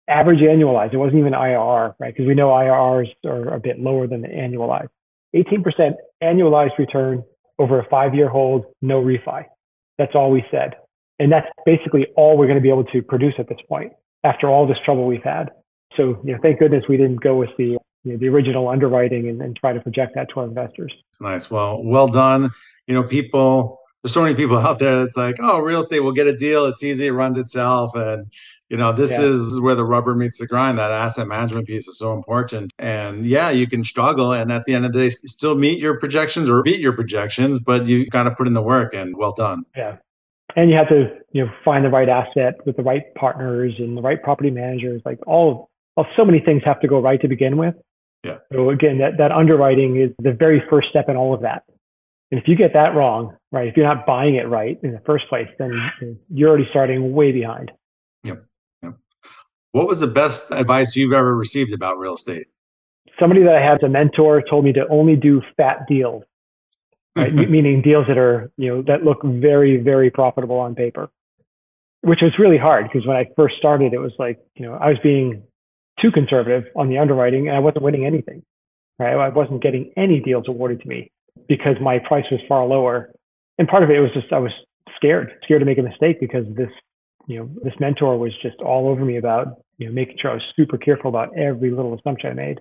average 0.09 0.39
annualized. 0.39 0.93
It 0.93 0.97
wasn't 0.97 1.19
even 1.19 1.33
IRR, 1.33 1.93
right? 1.99 2.13
Because 2.13 2.27
we 2.27 2.35
know 2.35 2.49
IRRs 2.49 3.07
are 3.25 3.53
a 3.53 3.59
bit 3.59 3.79
lower 3.79 4.07
than 4.07 4.21
the 4.21 4.27
annualized. 4.27 4.89
18% 5.33 5.93
annualized 6.21 6.77
return 6.77 7.23
over 7.59 7.79
a 7.79 7.87
five 7.89 8.13
year 8.13 8.27
hold, 8.27 8.65
no 8.81 9.01
refi. 9.01 9.45
That's 9.97 10.15
all 10.15 10.31
we 10.31 10.43
said. 10.51 10.73
And 11.19 11.31
that's 11.31 11.47
basically 11.65 12.07
all 12.17 12.37
we're 12.37 12.47
going 12.47 12.57
to 12.57 12.61
be 12.61 12.69
able 12.69 12.85
to 12.85 13.01
produce 13.01 13.35
at 13.39 13.47
this 13.47 13.59
point 13.69 13.93
after 14.23 14.49
all 14.49 14.67
this 14.67 14.77
trouble 14.83 15.05
we've 15.05 15.23
had. 15.23 15.51
So, 15.95 16.19
you 16.25 16.33
know, 16.33 16.39
thank 16.41 16.59
goodness 16.59 16.83
we 16.89 16.97
didn't 16.97 17.21
go 17.21 17.35
with 17.37 17.49
the 17.57 17.77
you 18.03 18.13
know, 18.13 18.17
the 18.17 18.27
original 18.27 18.67
underwriting 18.67 19.27
and, 19.27 19.41
and 19.41 19.55
try 19.55 19.73
to 19.73 19.79
project 19.79 20.15
that 20.15 20.29
to 20.29 20.39
our 20.41 20.45
investors. 20.45 20.93
Nice. 21.19 21.51
Well, 21.51 21.83
well 21.83 22.07
done. 22.07 22.51
You 22.87 22.93
know, 22.93 23.03
people 23.03 23.79
there's 24.03 24.13
so 24.13 24.21
many 24.21 24.35
people 24.35 24.57
out 24.67 24.79
there 24.79 25.03
that's 25.03 25.17
like, 25.17 25.35
oh, 25.39 25.59
real 25.59 25.79
estate 25.79 25.99
will 25.99 26.11
get 26.11 26.27
a 26.27 26.35
deal. 26.35 26.65
It's 26.65 26.83
easy. 26.83 27.07
It 27.07 27.11
runs 27.11 27.37
itself. 27.37 27.95
And, 27.95 28.31
you 28.69 28.77
know, 28.77 28.91
this 28.91 29.19
yeah. 29.19 29.25
is 29.25 29.59
where 29.59 29.75
the 29.75 29.83
rubber 29.83 30.15
meets 30.15 30.37
the 30.37 30.47
grind. 30.47 30.77
That 30.77 30.91
asset 30.91 31.27
management 31.27 31.67
piece 31.67 31.87
is 31.87 31.97
so 31.97 32.13
important. 32.13 32.71
And 32.79 33.25
yeah, 33.25 33.49
you 33.49 33.67
can 33.67 33.83
struggle. 33.83 34.33
And 34.33 34.51
at 34.51 34.65
the 34.65 34.73
end 34.73 34.85
of 34.85 34.93
the 34.93 34.99
day, 34.99 35.09
still 35.09 35.55
meet 35.55 35.79
your 35.79 35.99
projections 35.99 36.49
or 36.49 36.61
beat 36.61 36.79
your 36.79 36.93
projections, 36.93 37.59
but 37.59 37.87
you 37.87 38.05
got 38.07 38.23
to 38.23 38.31
put 38.31 38.47
in 38.47 38.53
the 38.53 38.61
work 38.61 38.93
and 38.93 39.15
well 39.17 39.33
done. 39.33 39.63
Yeah. 39.75 39.97
And 40.55 40.69
you 40.69 40.75
have 40.77 40.89
to, 40.89 41.11
you 41.31 41.45
know, 41.45 41.51
find 41.63 41.85
the 41.85 41.89
right 41.89 42.09
asset 42.09 42.55
with 42.65 42.75
the 42.75 42.83
right 42.83 43.03
partners 43.15 43.75
and 43.77 43.95
the 43.95 44.01
right 44.01 44.21
property 44.21 44.49
managers. 44.49 45.01
Like 45.05 45.19
all, 45.27 45.69
well, 45.95 46.07
so 46.15 46.25
many 46.25 46.39
things 46.39 46.63
have 46.65 46.79
to 46.81 46.87
go 46.87 46.99
right 46.99 47.21
to 47.21 47.27
begin 47.27 47.57
with. 47.57 47.75
Yeah. 48.23 48.37
So 48.51 48.69
again, 48.69 48.97
that, 48.99 49.17
that 49.17 49.31
underwriting 49.31 49.97
is 49.97 50.11
the 50.19 50.33
very 50.33 50.61
first 50.69 50.89
step 50.89 51.07
in 51.07 51.15
all 51.15 51.33
of 51.33 51.41
that. 51.41 51.63
And 52.31 52.39
if 52.39 52.47
you 52.47 52.55
get 52.55 52.73
that 52.73 52.95
wrong, 52.95 53.35
right, 53.51 53.67
if 53.67 53.77
you're 53.77 53.87
not 53.87 54.05
buying 54.05 54.35
it 54.35 54.47
right 54.47 54.77
in 54.83 54.91
the 54.91 55.01
first 55.05 55.27
place, 55.29 55.47
then 55.57 56.19
you're 56.29 56.49
already 56.49 56.67
starting 56.69 57.13
way 57.13 57.31
behind. 57.31 57.71
Yep. 58.23 58.43
yep. 58.83 58.93
What 59.71 59.87
was 59.87 59.99
the 59.99 60.07
best 60.07 60.51
advice 60.51 60.95
you've 60.95 61.13
ever 61.13 61.35
received 61.35 61.73
about 61.73 61.97
real 61.97 62.13
estate? 62.13 62.47
Somebody 63.19 63.43
that 63.43 63.55
I 63.55 63.61
had 63.61 63.75
as 63.75 63.83
a 63.83 63.89
mentor 63.89 64.43
told 64.47 64.63
me 64.63 64.73
to 64.73 64.87
only 64.89 65.15
do 65.15 65.41
fat 65.57 65.87
deals, 65.87 66.23
right? 67.15 67.33
meaning 67.49 67.81
deals 67.81 68.05
that 68.07 68.17
are, 68.17 68.51
you 68.57 68.69
know, 68.69 68.81
that 68.83 69.03
look 69.03 69.23
very, 69.23 69.77
very 69.77 70.11
profitable 70.11 70.59
on 70.59 70.75
paper, 70.75 71.09
which 72.01 72.19
was 72.21 72.31
really 72.37 72.57
hard 72.57 72.85
because 72.85 73.07
when 73.07 73.17
I 73.17 73.25
first 73.35 73.55
started, 73.57 73.93
it 73.93 73.99
was 73.99 74.13
like, 74.19 74.39
you 74.55 74.65
know, 74.65 74.75
I 74.75 74.89
was 74.89 74.97
being 75.01 75.43
too 76.01 76.11
conservative 76.11 76.65
on 76.75 76.89
the 76.89 76.97
underwriting 76.97 77.47
and 77.47 77.55
I 77.55 77.59
wasn't 77.59 77.83
winning 77.83 78.05
anything, 78.05 78.43
right? 78.97 79.15
I 79.15 79.29
wasn't 79.29 79.61
getting 79.61 79.91
any 79.97 80.19
deals 80.19 80.45
awarded 80.47 80.81
to 80.81 80.87
me 80.87 81.11
because 81.47 81.75
my 81.81 81.99
price 81.99 82.25
was 82.31 82.39
far 82.47 82.65
lower. 82.65 83.11
And 83.57 83.67
part 83.67 83.83
of 83.83 83.89
it 83.89 83.99
was 83.99 84.11
just 84.13 84.31
I 84.31 84.39
was 84.39 84.51
scared, 84.95 85.31
scared 85.43 85.61
to 85.61 85.65
make 85.65 85.77
a 85.77 85.83
mistake 85.83 86.19
because 86.19 86.45
this, 86.55 86.69
you 87.27 87.39
know, 87.39 87.49
this 87.63 87.73
mentor 87.79 88.17
was 88.17 88.31
just 88.41 88.57
all 88.61 88.87
over 88.87 89.03
me 89.05 89.17
about, 89.17 89.61
you 89.77 89.87
know, 89.87 89.93
making 89.93 90.17
sure 90.21 90.31
I 90.31 90.35
was 90.35 90.43
super 90.55 90.77
careful 90.77 91.09
about 91.09 91.37
every 91.37 91.71
little 91.71 91.93
assumption 91.97 92.31
I 92.31 92.33
made. 92.33 92.59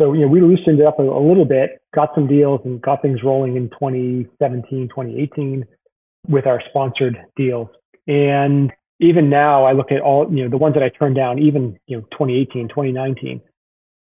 So, 0.00 0.14
you 0.14 0.22
know, 0.22 0.28
we 0.28 0.40
loosened 0.40 0.80
it 0.80 0.86
up 0.86 0.98
a, 0.98 1.02
a 1.02 1.22
little 1.26 1.44
bit, 1.44 1.82
got 1.94 2.10
some 2.14 2.26
deals 2.26 2.60
and 2.64 2.80
got 2.80 3.02
things 3.02 3.20
rolling 3.22 3.56
in 3.56 3.68
2017, 3.70 4.88
2018 4.88 5.64
with 6.28 6.46
our 6.46 6.62
sponsored 6.70 7.18
deals. 7.36 7.68
And 8.06 8.72
even 9.00 9.30
now 9.30 9.64
I 9.64 9.72
look 9.72 9.90
at 9.90 10.00
all, 10.00 10.32
you 10.32 10.44
know, 10.44 10.50
the 10.50 10.58
ones 10.58 10.74
that 10.74 10.82
I 10.82 10.90
turned 10.90 11.16
down, 11.16 11.38
even, 11.38 11.78
you 11.86 11.96
know, 11.96 12.02
2018, 12.12 12.68
2019, 12.68 13.40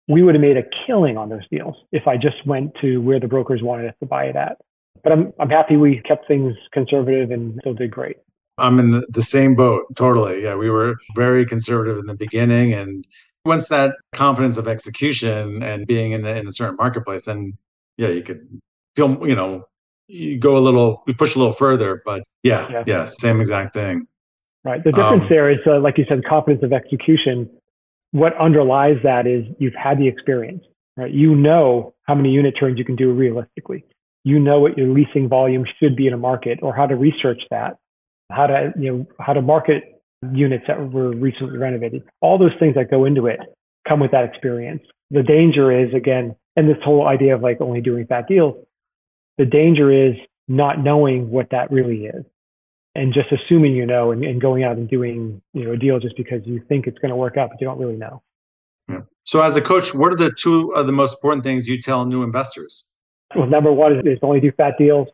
we 0.07 0.23
would 0.23 0.35
have 0.35 0.41
made 0.41 0.57
a 0.57 0.63
killing 0.85 1.17
on 1.17 1.29
those 1.29 1.47
deals 1.49 1.75
if 1.91 2.07
I 2.07 2.17
just 2.17 2.45
went 2.45 2.73
to 2.81 2.99
where 3.01 3.19
the 3.19 3.27
brokers 3.27 3.61
wanted 3.61 3.87
us 3.87 3.95
to 4.01 4.07
buy 4.07 4.25
it 4.25 4.35
at. 4.35 4.57
But 5.03 5.13
I'm 5.13 5.33
I'm 5.39 5.49
happy 5.49 5.77
we 5.77 6.01
kept 6.01 6.27
things 6.27 6.55
conservative 6.73 7.31
and 7.31 7.57
still 7.61 7.73
did 7.73 7.91
great. 7.91 8.17
I'm 8.57 8.77
in 8.77 8.91
the, 8.91 9.07
the 9.09 9.23
same 9.23 9.55
boat, 9.55 9.85
totally. 9.95 10.43
Yeah, 10.43 10.55
we 10.55 10.69
were 10.69 10.95
very 11.15 11.45
conservative 11.45 11.97
in 11.97 12.05
the 12.05 12.15
beginning, 12.15 12.73
and 12.73 13.05
once 13.45 13.69
that 13.69 13.95
confidence 14.13 14.57
of 14.57 14.67
execution 14.67 15.63
and 15.63 15.87
being 15.87 16.11
in 16.11 16.21
the 16.21 16.35
in 16.35 16.47
a 16.47 16.51
certain 16.51 16.75
marketplace, 16.75 17.25
then 17.25 17.57
yeah, 17.97 18.09
you 18.09 18.21
could 18.21 18.47
feel 18.95 19.27
you 19.27 19.35
know 19.35 19.63
you 20.07 20.37
go 20.37 20.57
a 20.57 20.59
little, 20.59 21.03
we 21.07 21.13
push 21.13 21.35
a 21.35 21.39
little 21.39 21.53
further, 21.53 22.01
but 22.05 22.23
yeah, 22.43 22.67
yeah, 22.69 22.83
yeah 22.85 23.05
same 23.05 23.39
exact 23.39 23.73
thing. 23.73 24.07
Right. 24.63 24.83
The 24.83 24.91
difference 24.91 25.23
um, 25.23 25.27
there 25.29 25.49
is, 25.49 25.57
uh, 25.65 25.79
like 25.79 25.97
you 25.97 26.05
said, 26.07 26.23
confidence 26.23 26.63
of 26.63 26.71
execution 26.71 27.49
what 28.11 28.35
underlies 28.37 28.97
that 29.03 29.25
is 29.25 29.45
you've 29.57 29.73
had 29.73 29.97
the 29.97 30.07
experience, 30.07 30.63
right? 30.97 31.11
You 31.11 31.33
know 31.33 31.93
how 32.03 32.15
many 32.15 32.29
unit 32.29 32.55
turns 32.59 32.77
you 32.77 32.85
can 32.85 32.95
do 32.95 33.11
realistically. 33.11 33.85
You 34.23 34.37
know 34.39 34.59
what 34.59 34.77
your 34.77 34.89
leasing 34.89 35.27
volume 35.27 35.65
should 35.79 35.95
be 35.95 36.07
in 36.07 36.13
a 36.13 36.17
market 36.17 36.59
or 36.61 36.75
how 36.75 36.85
to 36.85 36.95
research 36.95 37.41
that, 37.49 37.77
how 38.31 38.47
to, 38.47 38.73
you 38.77 38.91
know, 38.91 39.07
how 39.19 39.33
to 39.33 39.41
market 39.41 40.01
units 40.33 40.65
that 40.67 40.91
were 40.91 41.11
recently 41.11 41.57
renovated. 41.57 42.03
All 42.19 42.37
those 42.37 42.51
things 42.59 42.75
that 42.75 42.91
go 42.91 43.05
into 43.05 43.25
it 43.25 43.39
come 43.87 43.99
with 43.99 44.11
that 44.11 44.25
experience. 44.25 44.83
The 45.09 45.23
danger 45.23 45.71
is 45.71 45.93
again, 45.93 46.35
and 46.55 46.69
this 46.69 46.77
whole 46.83 47.07
idea 47.07 47.33
of 47.33 47.41
like 47.41 47.59
only 47.61 47.81
doing 47.81 48.05
fat 48.05 48.27
deals, 48.27 48.55
the 49.37 49.45
danger 49.45 49.91
is 49.91 50.15
not 50.47 50.83
knowing 50.83 51.31
what 51.31 51.47
that 51.51 51.71
really 51.71 52.05
is 52.05 52.25
and 52.95 53.13
just 53.13 53.27
assuming 53.31 53.75
you 53.75 53.85
know 53.85 54.11
and, 54.11 54.23
and 54.23 54.41
going 54.41 54.63
out 54.63 54.77
and 54.77 54.89
doing 54.89 55.41
you 55.53 55.63
know 55.63 55.71
a 55.71 55.77
deal 55.77 55.99
just 55.99 56.15
because 56.17 56.41
you 56.45 56.61
think 56.67 56.87
it's 56.87 56.97
going 56.99 57.09
to 57.09 57.15
work 57.15 57.37
out 57.37 57.49
but 57.49 57.59
you 57.61 57.67
don't 57.67 57.79
really 57.79 57.95
know. 57.95 58.21
Yeah. 58.89 59.01
so 59.23 59.41
as 59.41 59.55
a 59.55 59.61
coach 59.61 59.93
what 59.93 60.11
are 60.11 60.17
the 60.17 60.31
two 60.31 60.73
of 60.75 60.87
the 60.87 60.93
most 60.93 61.13
important 61.15 61.43
things 61.43 61.67
you 61.67 61.81
tell 61.81 62.05
new 62.05 62.23
investors? 62.23 62.93
Well 63.35 63.47
number 63.47 63.71
one 63.71 63.97
is, 63.97 64.05
is 64.05 64.19
only 64.21 64.39
do 64.39 64.51
fat 64.51 64.73
deals. 64.77 65.07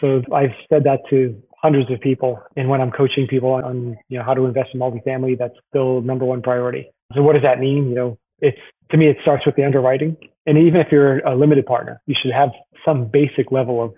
So 0.00 0.22
i've 0.34 0.54
said 0.68 0.84
that 0.84 1.00
to 1.10 1.40
hundreds 1.62 1.90
of 1.90 2.00
people. 2.00 2.40
And 2.56 2.68
when 2.68 2.80
i'm 2.80 2.90
coaching 2.90 3.26
people 3.26 3.52
on 3.52 3.96
you 4.08 4.18
know 4.18 4.24
how 4.24 4.34
to 4.34 4.44
invest 4.44 4.70
in 4.74 4.80
multifamily 4.80 5.38
that's 5.38 5.54
still 5.70 6.00
number 6.02 6.24
one 6.24 6.42
priority. 6.42 6.90
So 7.14 7.22
what 7.22 7.34
does 7.34 7.42
that 7.42 7.60
mean? 7.60 7.88
You 7.88 7.94
know 7.94 8.18
it's 8.40 8.58
to 8.90 8.96
me 8.96 9.08
it 9.08 9.16
starts 9.22 9.46
with 9.46 9.56
the 9.56 9.64
underwriting. 9.64 10.16
And 10.48 10.58
even 10.58 10.80
if 10.80 10.88
you're 10.92 11.18
a 11.20 11.36
limited 11.36 11.66
partner 11.66 12.00
you 12.06 12.14
should 12.20 12.32
have 12.32 12.50
some 12.84 13.06
basic 13.06 13.52
level 13.52 13.82
of 13.82 13.94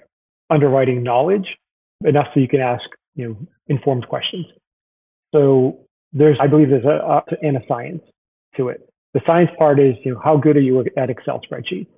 underwriting 0.50 1.02
knowledge 1.02 1.46
enough 2.04 2.26
so 2.34 2.40
you 2.40 2.48
can 2.48 2.60
ask, 2.60 2.84
you 3.14 3.28
know, 3.28 3.36
informed 3.68 4.06
questions. 4.08 4.46
So 5.34 5.80
there's, 6.12 6.38
I 6.40 6.46
believe 6.46 6.70
there's 6.70 6.84
a, 6.84 6.88
a, 6.88 7.22
and 7.42 7.56
a 7.56 7.60
science 7.68 8.02
to 8.56 8.68
it. 8.68 8.88
The 9.14 9.20
science 9.26 9.50
part 9.58 9.80
is, 9.80 9.94
you 10.04 10.14
know, 10.14 10.20
how 10.22 10.36
good 10.36 10.56
are 10.56 10.60
you 10.60 10.84
at 10.96 11.10
Excel 11.10 11.40
spreadsheets? 11.40 11.88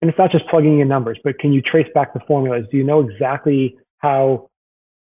And 0.00 0.08
it's 0.08 0.18
not 0.18 0.30
just 0.30 0.46
plugging 0.48 0.80
in 0.80 0.88
numbers, 0.88 1.18
but 1.24 1.38
can 1.38 1.52
you 1.52 1.62
trace 1.62 1.88
back 1.94 2.14
the 2.14 2.20
formulas? 2.26 2.66
Do 2.70 2.76
you 2.76 2.84
know 2.84 3.00
exactly 3.00 3.76
how, 3.98 4.48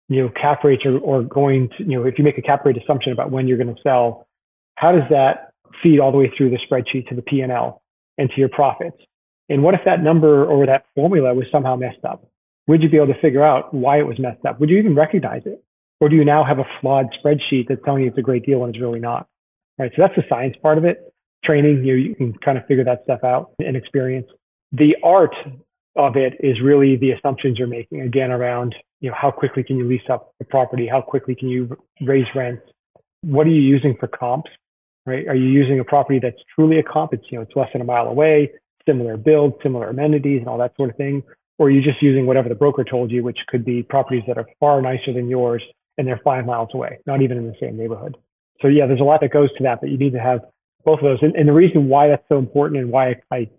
you 0.07 0.21
know, 0.21 0.29
cap 0.29 0.63
rates 0.63 0.83
are, 0.85 0.97
are 1.09 1.23
going 1.23 1.69
to, 1.77 1.83
you 1.83 1.99
know, 1.99 2.05
if 2.05 2.17
you 2.17 2.23
make 2.23 2.37
a 2.37 2.41
cap 2.41 2.65
rate 2.65 2.77
assumption 2.81 3.11
about 3.11 3.31
when 3.31 3.47
you're 3.47 3.57
going 3.57 3.73
to 3.73 3.81
sell, 3.81 4.27
how 4.75 4.91
does 4.91 5.03
that 5.09 5.51
feed 5.81 5.99
all 5.99 6.11
the 6.11 6.17
way 6.17 6.31
through 6.37 6.49
the 6.49 6.59
spreadsheet 6.59 7.07
to 7.09 7.15
the 7.15 7.21
P&L 7.21 7.81
and 8.17 8.29
to 8.29 8.35
your 8.37 8.49
profits? 8.49 8.97
And 9.49 9.63
what 9.63 9.73
if 9.73 9.81
that 9.85 10.01
number 10.01 10.45
or 10.45 10.65
that 10.65 10.85
formula 10.95 11.33
was 11.33 11.45
somehow 11.51 11.75
messed 11.75 12.03
up? 12.07 12.25
Would 12.67 12.81
you 12.81 12.89
be 12.89 12.97
able 12.97 13.13
to 13.13 13.21
figure 13.21 13.43
out 13.43 13.73
why 13.73 13.99
it 13.99 14.07
was 14.07 14.17
messed 14.19 14.45
up? 14.45 14.59
Would 14.59 14.69
you 14.69 14.77
even 14.77 14.95
recognize 14.95 15.43
it? 15.45 15.63
Or 16.01 16.09
do 16.09 16.15
you 16.15 16.25
now 16.25 16.43
have 16.43 16.59
a 16.59 16.65
flawed 16.81 17.07
spreadsheet 17.23 17.67
that's 17.69 17.81
telling 17.85 18.03
you 18.03 18.09
it's 18.09 18.17
a 18.17 18.21
great 18.21 18.45
deal 18.45 18.59
when 18.59 18.71
it's 18.71 18.81
really 18.81 18.99
not? 18.99 19.27
Right. 19.77 19.91
So 19.95 20.01
that's 20.01 20.15
the 20.15 20.23
science 20.29 20.55
part 20.61 20.77
of 20.77 20.85
it. 20.85 21.13
Training, 21.43 21.83
you, 21.83 21.95
you 21.95 22.15
can 22.15 22.33
kind 22.33 22.57
of 22.57 22.65
figure 22.65 22.83
that 22.83 23.03
stuff 23.03 23.23
out 23.23 23.51
and 23.59 23.75
experience. 23.77 24.27
The 24.71 24.95
art 25.03 25.35
of 25.95 26.15
it 26.15 26.33
is 26.39 26.61
really 26.61 26.97
the 26.97 27.11
assumptions 27.11 27.57
you're 27.57 27.67
making 27.67 28.01
again 28.01 28.31
around, 28.31 28.75
you 28.99 29.09
know, 29.09 29.15
how 29.19 29.31
quickly 29.31 29.63
can 29.63 29.77
you 29.77 29.87
lease 29.87 30.09
up 30.09 30.33
the 30.39 30.45
property? 30.45 30.87
How 30.87 31.01
quickly 31.01 31.35
can 31.35 31.49
you 31.49 31.77
raise 32.01 32.25
rents? 32.35 32.63
What 33.21 33.47
are 33.47 33.51
you 33.51 33.61
using 33.61 33.95
for 33.99 34.07
comps? 34.07 34.51
Right. 35.05 35.27
Are 35.27 35.35
you 35.35 35.47
using 35.47 35.79
a 35.79 35.83
property 35.83 36.19
that's 36.19 36.41
truly 36.55 36.79
a 36.79 36.83
comp? 36.83 37.13
It's, 37.13 37.23
you 37.29 37.37
know, 37.37 37.43
it's 37.43 37.55
less 37.55 37.69
than 37.71 37.81
a 37.81 37.85
mile 37.85 38.07
away, 38.07 38.51
similar 38.87 39.17
build, 39.17 39.53
similar 39.61 39.89
amenities 39.89 40.39
and 40.39 40.47
all 40.47 40.57
that 40.57 40.75
sort 40.75 40.89
of 40.89 40.95
thing. 40.95 41.21
Or 41.57 41.69
you're 41.69 41.83
just 41.83 42.01
using 42.01 42.25
whatever 42.25 42.49
the 42.49 42.55
broker 42.55 42.83
told 42.83 43.11
you, 43.11 43.23
which 43.23 43.39
could 43.47 43.63
be 43.63 43.81
properties 43.81 44.23
that 44.27 44.37
are 44.37 44.47
far 44.59 44.81
nicer 44.81 45.13
than 45.13 45.29
yours 45.29 45.63
and 45.97 46.05
they're 46.05 46.19
five 46.23 46.45
miles 46.45 46.69
away, 46.73 46.99
not 47.05 47.21
even 47.21 47.37
in 47.37 47.47
the 47.47 47.55
same 47.59 47.77
neighborhood. 47.77 48.17
So 48.61 48.67
yeah, 48.67 48.85
there's 48.87 48.99
a 48.99 49.03
lot 49.03 49.21
that 49.21 49.31
goes 49.31 49.49
to 49.57 49.63
that, 49.63 49.79
but 49.81 49.89
you 49.89 49.97
need 49.97 50.13
to 50.13 50.19
have 50.19 50.41
both 50.83 50.99
of 50.99 51.05
those. 51.05 51.19
And, 51.21 51.35
and 51.35 51.47
the 51.47 51.53
reason 51.53 51.87
why 51.87 52.09
that's 52.09 52.27
so 52.27 52.37
important 52.37 52.81
and 52.81 52.91
why 52.91 53.15
I, 53.31 53.49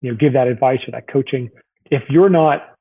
you 0.00 0.10
know, 0.10 0.16
give 0.16 0.32
that 0.34 0.48
advice 0.48 0.80
or 0.86 0.92
that 0.92 1.06
coaching, 1.10 1.50
if 1.90 2.02
you're 2.10 2.28
not 2.28 2.74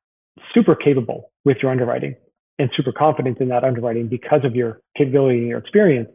super 0.53 0.75
capable 0.75 1.31
with 1.45 1.57
your 1.61 1.71
underwriting 1.71 2.15
and 2.59 2.69
super 2.75 2.91
confident 2.91 3.39
in 3.39 3.49
that 3.49 3.63
underwriting 3.63 4.07
because 4.07 4.41
of 4.43 4.55
your 4.55 4.81
capability 4.97 5.39
and 5.39 5.47
your 5.47 5.59
experience, 5.59 6.09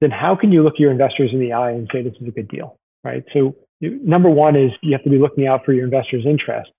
then 0.00 0.10
how 0.10 0.36
can 0.36 0.52
you 0.52 0.62
look 0.62 0.74
your 0.78 0.90
investors 0.90 1.30
in 1.32 1.40
the 1.40 1.52
eye 1.52 1.70
and 1.70 1.88
say 1.92 2.02
this 2.02 2.14
is 2.20 2.28
a 2.28 2.30
good 2.30 2.48
deal, 2.48 2.78
right? 3.02 3.24
So 3.32 3.56
number 3.80 4.30
one 4.30 4.56
is 4.56 4.70
you 4.82 4.92
have 4.92 5.02
to 5.04 5.10
be 5.10 5.18
looking 5.18 5.46
out 5.46 5.64
for 5.64 5.72
your 5.72 5.84
investors' 5.84 6.24
interest. 6.26 6.70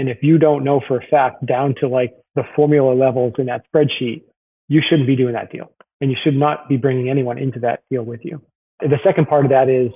And 0.00 0.08
if 0.08 0.22
you 0.22 0.38
don't 0.38 0.64
know 0.64 0.80
for 0.88 0.96
a 0.96 1.06
fact 1.10 1.44
down 1.44 1.74
to 1.80 1.86
like 1.86 2.14
the 2.34 2.42
formula 2.56 2.94
levels 2.94 3.34
in 3.36 3.44
that 3.46 3.64
spreadsheet, 3.68 4.22
you 4.68 4.80
shouldn't 4.88 5.06
be 5.06 5.14
doing 5.14 5.34
that 5.34 5.52
deal. 5.52 5.70
And 6.00 6.10
you 6.10 6.16
should 6.24 6.34
not 6.34 6.70
be 6.70 6.78
bringing 6.78 7.10
anyone 7.10 7.36
into 7.36 7.60
that 7.60 7.82
deal 7.90 8.02
with 8.02 8.20
you. 8.24 8.40
The 8.80 8.96
second 9.04 9.26
part 9.26 9.44
of 9.44 9.50
that 9.50 9.68
is 9.68 9.92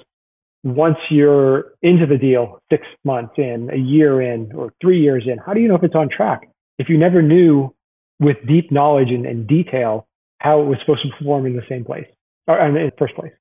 once 0.63 0.99
you're 1.09 1.73
into 1.81 2.05
the 2.05 2.19
deal, 2.19 2.61
six 2.71 2.87
months 3.03 3.33
in, 3.39 3.71
a 3.73 3.79
year 3.79 4.21
in, 4.21 4.53
or 4.53 4.75
three 4.83 5.01
years 5.01 5.25
in, 5.27 5.39
how 5.39 5.55
do 5.55 5.61
you 5.61 5.69
know 5.69 5.77
if 5.77 5.83
it's 5.83 5.95
on 5.95 6.11
track? 6.15 6.51
If 6.79 6.91
you 6.91 6.99
never 6.99 7.23
knew 7.23 7.75
with 8.21 8.37
deep 8.47 8.71
knowledge 8.71 9.09
and, 9.09 9.25
and 9.25 9.47
detail 9.47 10.07
how 10.39 10.61
it 10.61 10.67
was 10.67 10.77
supposed 10.81 11.01
to 11.05 11.09
perform 11.17 11.47
in 11.47 11.57
the 11.57 11.63
same 11.67 11.83
place 11.83 12.07
or 12.47 12.59
in 12.61 12.75
the 12.75 12.93
first 12.99 13.15
place. 13.15 13.33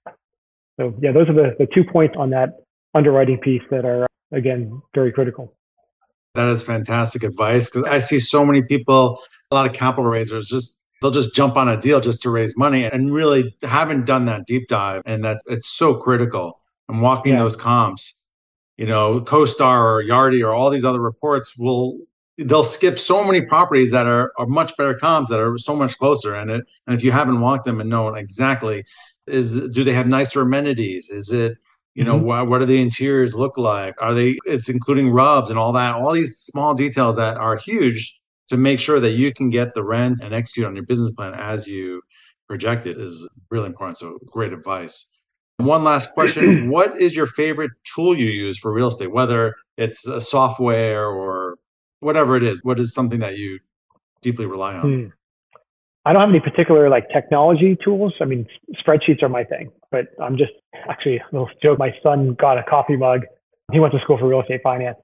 So 0.80 0.94
yeah, 1.02 1.12
those 1.12 1.28
are 1.28 1.34
the, 1.34 1.56
the 1.60 1.68
two 1.76 1.84
points 1.84 2.16
on 2.18 2.30
that 2.30 2.62
underwriting 2.94 3.40
piece 3.40 3.64
that 3.70 3.84
are 3.84 4.08
again 4.32 4.82
very 4.96 5.12
critical. 5.12 5.54
That 6.36 6.48
is 6.48 6.64
fantastic 6.64 7.22
advice 7.22 7.70
because 7.70 7.88
I 7.88 8.00
see 8.00 8.18
so 8.18 8.44
many 8.44 8.64
people, 8.64 9.20
a 9.52 9.56
lot 9.56 9.68
of 9.68 9.74
capital 9.74 10.10
raisers 10.10 10.48
just 10.48 10.82
they'll 11.00 11.12
just 11.12 11.36
jump 11.36 11.58
on 11.58 11.68
a 11.68 11.80
deal 11.80 12.00
just 12.00 12.22
to 12.24 12.30
raise 12.30 12.58
money 12.58 12.86
and 12.86 13.14
really 13.14 13.56
haven't 13.62 14.06
done 14.06 14.26
that 14.26 14.48
deep 14.48 14.68
dive. 14.68 15.04
And 15.06 15.24
that 15.24 15.42
it's 15.48 15.68
so 15.68 15.94
critical. 15.94 16.62
And 16.90 17.02
walking 17.02 17.34
yeah. 17.34 17.40
those 17.40 17.56
comps, 17.56 18.26
you 18.78 18.86
know, 18.86 19.22
CoStar 19.22 19.84
or 19.84 20.04
Yardi 20.04 20.44
or 20.44 20.54
all 20.54 20.70
these 20.70 20.86
other 20.86 21.02
reports 21.02 21.58
will 21.58 22.00
they'll 22.40 22.64
skip 22.64 22.98
so 22.98 23.24
many 23.24 23.42
properties 23.42 23.92
that 23.92 24.08
are, 24.08 24.34
are 24.40 24.48
much 24.48 24.76
better 24.76 24.96
comps 24.96 25.30
that 25.30 25.40
are 25.40 25.58
so 25.58 25.76
much 25.76 26.00
closer. 26.00 26.34
And 26.34 26.50
it 26.50 26.66
and 26.88 26.96
if 26.96 27.04
you 27.04 27.12
haven't 27.12 27.42
walked 27.42 27.66
them 27.66 27.80
and 27.80 27.90
known 27.92 28.18
exactly 28.18 28.86
is 29.28 29.70
do 29.70 29.84
they 29.84 29.94
have 29.94 30.08
nicer 30.08 30.42
amenities? 30.42 31.10
Is 31.12 31.32
it 31.32 31.58
you 31.96 32.04
know 32.04 32.16
mm-hmm. 32.16 32.26
what, 32.26 32.48
what 32.48 32.60
do 32.60 32.66
the 32.66 32.82
interiors 32.82 33.36
look 33.36 33.58
like 33.58 33.96
are 34.02 34.14
they 34.14 34.38
it's 34.46 34.70
including 34.70 35.10
rubs 35.10 35.50
and 35.50 35.60
all 35.60 35.72
that 35.74 35.96
all 35.96 36.12
these 36.12 36.38
small 36.38 36.74
details 36.74 37.16
that 37.16 37.38
are 37.38 37.56
huge 37.56 38.20
to 38.48 38.58
make 38.58 38.80
sure 38.80 39.00
that 39.00 39.12
you 39.12 39.34
can 39.34 39.50
get 39.50 39.74
the 39.74 39.84
rent 39.84 40.20
and 40.22 40.34
execute 40.34 40.66
on 40.66 40.76
your 40.76 40.86
business 40.86 41.12
plan 41.12 41.34
as 41.34 41.68
you 41.68 42.02
project 42.48 42.86
it 42.86 42.98
is 42.98 43.28
really 43.50 43.68
important. 43.68 43.98
So 43.98 44.20
great 44.28 44.54
advice. 44.54 45.10
One 45.58 45.84
last 45.84 46.14
question. 46.14 46.70
what 46.76 47.00
is 47.02 47.16
your 47.16 47.28
favorite 47.28 47.72
tool 47.84 48.18
you 48.18 48.30
use 48.30 48.58
for 48.58 48.74
real 48.74 48.88
estate, 48.88 49.12
whether 49.12 49.56
it's 49.78 50.08
a 50.08 50.22
software 50.22 51.08
or 51.08 51.58
whatever 52.00 52.36
it 52.36 52.44
is? 52.44 52.60
What 52.64 52.80
is 52.80 52.94
something 52.94 53.20
that 53.20 53.38
you 53.38 53.60
deeply 54.22 54.46
rely 54.46 54.76
on? 54.76 55.14
I 56.06 56.14
don't 56.14 56.22
have 56.22 56.30
any 56.30 56.40
particular 56.40 56.90
like 56.90 57.10
technology 57.10 57.78
tools. 57.84 58.14
I 58.22 58.26
mean, 58.26 58.46
spreadsheets 58.86 59.24
are 59.24 59.30
my 59.30 59.44
thing, 59.44 59.72
but 59.92 60.08
I'm 60.22 60.38
just 60.38 60.52
actually 60.90 61.18
a 61.18 61.26
little 61.32 61.50
joke. 61.62 61.80
My 61.80 61.94
son 62.04 62.36
got 62.40 62.58
a 62.58 62.64
coffee 62.64 62.98
mug. 62.98 63.22
He 63.72 63.80
went 63.80 63.94
to 63.94 64.00
school 64.02 64.18
for 64.18 64.28
real 64.28 64.42
estate 64.42 64.62
finance 64.64 64.98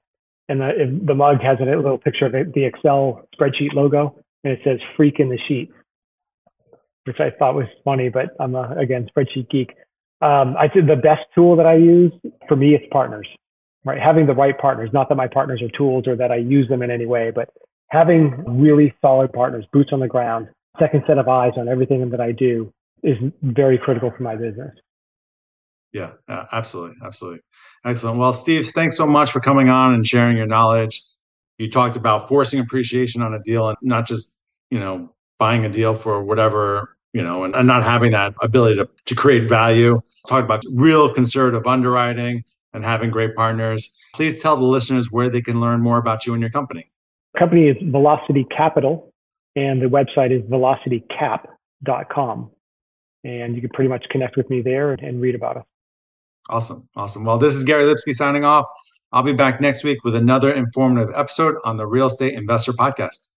and 0.50 0.60
the, 0.60 1.00
the 1.06 1.14
mug 1.14 1.40
has 1.40 1.58
a 1.60 1.64
little 1.64 1.96
picture 1.96 2.26
of 2.26 2.32
the 2.32 2.64
Excel 2.64 3.22
spreadsheet 3.34 3.72
logo, 3.72 4.16
and 4.42 4.52
it 4.52 4.58
says 4.64 4.80
"freak 4.96 5.20
in 5.20 5.28
the 5.28 5.38
sheet," 5.46 5.70
which 7.04 7.20
I 7.20 7.30
thought 7.38 7.54
was 7.54 7.66
funny. 7.84 8.08
But 8.08 8.30
I'm 8.40 8.56
a, 8.56 8.74
again 8.76 9.08
spreadsheet 9.16 9.48
geek. 9.48 9.70
Um, 10.20 10.56
I 10.58 10.66
think 10.68 10.88
the 10.88 10.96
best 10.96 11.22
tool 11.34 11.56
that 11.56 11.66
I 11.66 11.76
use 11.76 12.12
for 12.48 12.56
me 12.56 12.74
it's 12.74 12.84
partners, 12.90 13.28
right? 13.84 14.00
Having 14.02 14.26
the 14.26 14.34
right 14.34 14.58
partners. 14.58 14.90
Not 14.92 15.08
that 15.08 15.14
my 15.14 15.28
partners 15.28 15.62
are 15.62 15.70
tools 15.78 16.08
or 16.08 16.16
that 16.16 16.32
I 16.32 16.36
use 16.36 16.68
them 16.68 16.82
in 16.82 16.90
any 16.90 17.06
way, 17.06 17.30
but 17.32 17.48
having 17.88 18.30
really 18.60 18.92
solid 19.00 19.32
partners, 19.32 19.64
boots 19.72 19.90
on 19.92 20.00
the 20.00 20.08
ground, 20.08 20.48
second 20.78 21.04
set 21.06 21.18
of 21.18 21.28
eyes 21.28 21.52
on 21.56 21.68
everything 21.68 22.08
that 22.10 22.20
I 22.20 22.32
do 22.32 22.72
is 23.02 23.16
very 23.42 23.78
critical 23.78 24.12
for 24.16 24.22
my 24.22 24.36
business. 24.36 24.72
Yeah, 25.92 26.12
absolutely. 26.52 26.96
Absolutely. 27.04 27.40
Excellent. 27.84 28.18
Well, 28.18 28.32
Steeve, 28.32 28.70
thanks 28.70 28.96
so 28.96 29.06
much 29.06 29.32
for 29.32 29.40
coming 29.40 29.68
on 29.68 29.94
and 29.94 30.06
sharing 30.06 30.36
your 30.36 30.46
knowledge. 30.46 31.02
You 31.58 31.68
talked 31.68 31.96
about 31.96 32.28
forcing 32.28 32.60
appreciation 32.60 33.22
on 33.22 33.34
a 33.34 33.40
deal 33.40 33.68
and 33.68 33.76
not 33.82 34.06
just, 34.06 34.38
you 34.70 34.78
know, 34.78 35.12
buying 35.38 35.64
a 35.64 35.68
deal 35.68 35.94
for 35.94 36.22
whatever, 36.22 36.96
you 37.12 37.22
know, 37.22 37.42
and, 37.44 37.56
and 37.56 37.66
not 37.66 37.82
having 37.82 38.12
that 38.12 38.34
ability 38.40 38.76
to, 38.76 38.88
to 39.06 39.14
create 39.14 39.48
value. 39.48 40.00
Talked 40.28 40.44
about 40.44 40.62
real 40.72 41.12
conservative 41.12 41.66
underwriting 41.66 42.44
and 42.72 42.84
having 42.84 43.10
great 43.10 43.34
partners. 43.34 43.96
Please 44.14 44.40
tell 44.40 44.56
the 44.56 44.64
listeners 44.64 45.10
where 45.10 45.28
they 45.28 45.42
can 45.42 45.60
learn 45.60 45.80
more 45.80 45.98
about 45.98 46.24
you 46.24 46.34
and 46.34 46.40
your 46.40 46.50
company. 46.50 46.90
company 47.36 47.68
is 47.68 47.76
Velocity 47.90 48.46
Capital, 48.56 49.09
and 49.56 49.80
the 49.80 49.86
website 49.86 50.30
is 50.30 50.42
velocitycap.com. 50.50 52.50
And 53.22 53.54
you 53.54 53.60
can 53.60 53.70
pretty 53.70 53.90
much 53.90 54.06
connect 54.10 54.36
with 54.36 54.48
me 54.48 54.62
there 54.62 54.92
and 54.92 55.20
read 55.20 55.34
about 55.34 55.58
us. 55.58 55.64
Awesome. 56.48 56.88
Awesome. 56.96 57.24
Well, 57.24 57.38
this 57.38 57.54
is 57.54 57.64
Gary 57.64 57.84
Lipsky 57.84 58.14
signing 58.14 58.44
off. 58.44 58.66
I'll 59.12 59.22
be 59.22 59.32
back 59.32 59.60
next 59.60 59.84
week 59.84 60.04
with 60.04 60.14
another 60.14 60.52
informative 60.52 61.12
episode 61.14 61.56
on 61.64 61.76
the 61.76 61.86
Real 61.86 62.06
Estate 62.06 62.34
Investor 62.34 62.72
Podcast. 62.72 63.28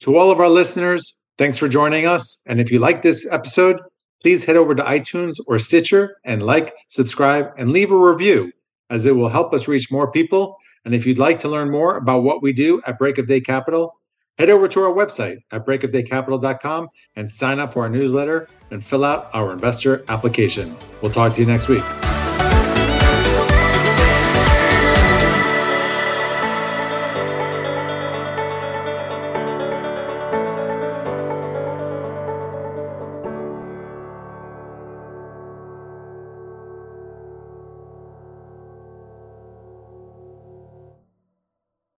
To 0.00 0.16
all 0.16 0.30
of 0.30 0.40
our 0.40 0.48
listeners, 0.48 1.18
thanks 1.36 1.58
for 1.58 1.68
joining 1.68 2.06
us. 2.06 2.42
And 2.46 2.60
if 2.60 2.72
you 2.72 2.78
like 2.78 3.02
this 3.02 3.30
episode, 3.30 3.80
please 4.22 4.44
head 4.44 4.56
over 4.56 4.74
to 4.74 4.82
iTunes 4.82 5.36
or 5.46 5.58
Stitcher 5.58 6.16
and 6.24 6.42
like, 6.42 6.74
subscribe, 6.88 7.50
and 7.56 7.72
leave 7.72 7.92
a 7.92 7.96
review, 7.96 8.52
as 8.90 9.06
it 9.06 9.16
will 9.16 9.28
help 9.28 9.52
us 9.52 9.68
reach 9.68 9.92
more 9.92 10.10
people. 10.10 10.56
And 10.84 10.94
if 10.94 11.06
you'd 11.06 11.18
like 11.18 11.38
to 11.40 11.48
learn 11.48 11.70
more 11.70 11.96
about 11.96 12.22
what 12.22 12.42
we 12.42 12.52
do 12.52 12.82
at 12.86 12.98
Break 12.98 13.18
of 13.18 13.26
Day 13.26 13.40
Capital, 13.40 13.97
head 14.38 14.50
over 14.50 14.68
to 14.68 14.80
our 14.80 14.92
website 14.92 15.38
at 15.50 15.66
breakofdaycapital.com 15.66 16.88
and 17.16 17.30
sign 17.30 17.58
up 17.58 17.72
for 17.72 17.82
our 17.82 17.88
newsletter 17.88 18.48
and 18.70 18.84
fill 18.84 19.04
out 19.04 19.30
our 19.32 19.52
investor 19.52 20.04
application. 20.08 20.76
We'll 21.02 21.12
talk 21.12 21.32
to 21.34 21.40
you 21.40 21.46
next 21.46 21.68
week. 21.68 21.82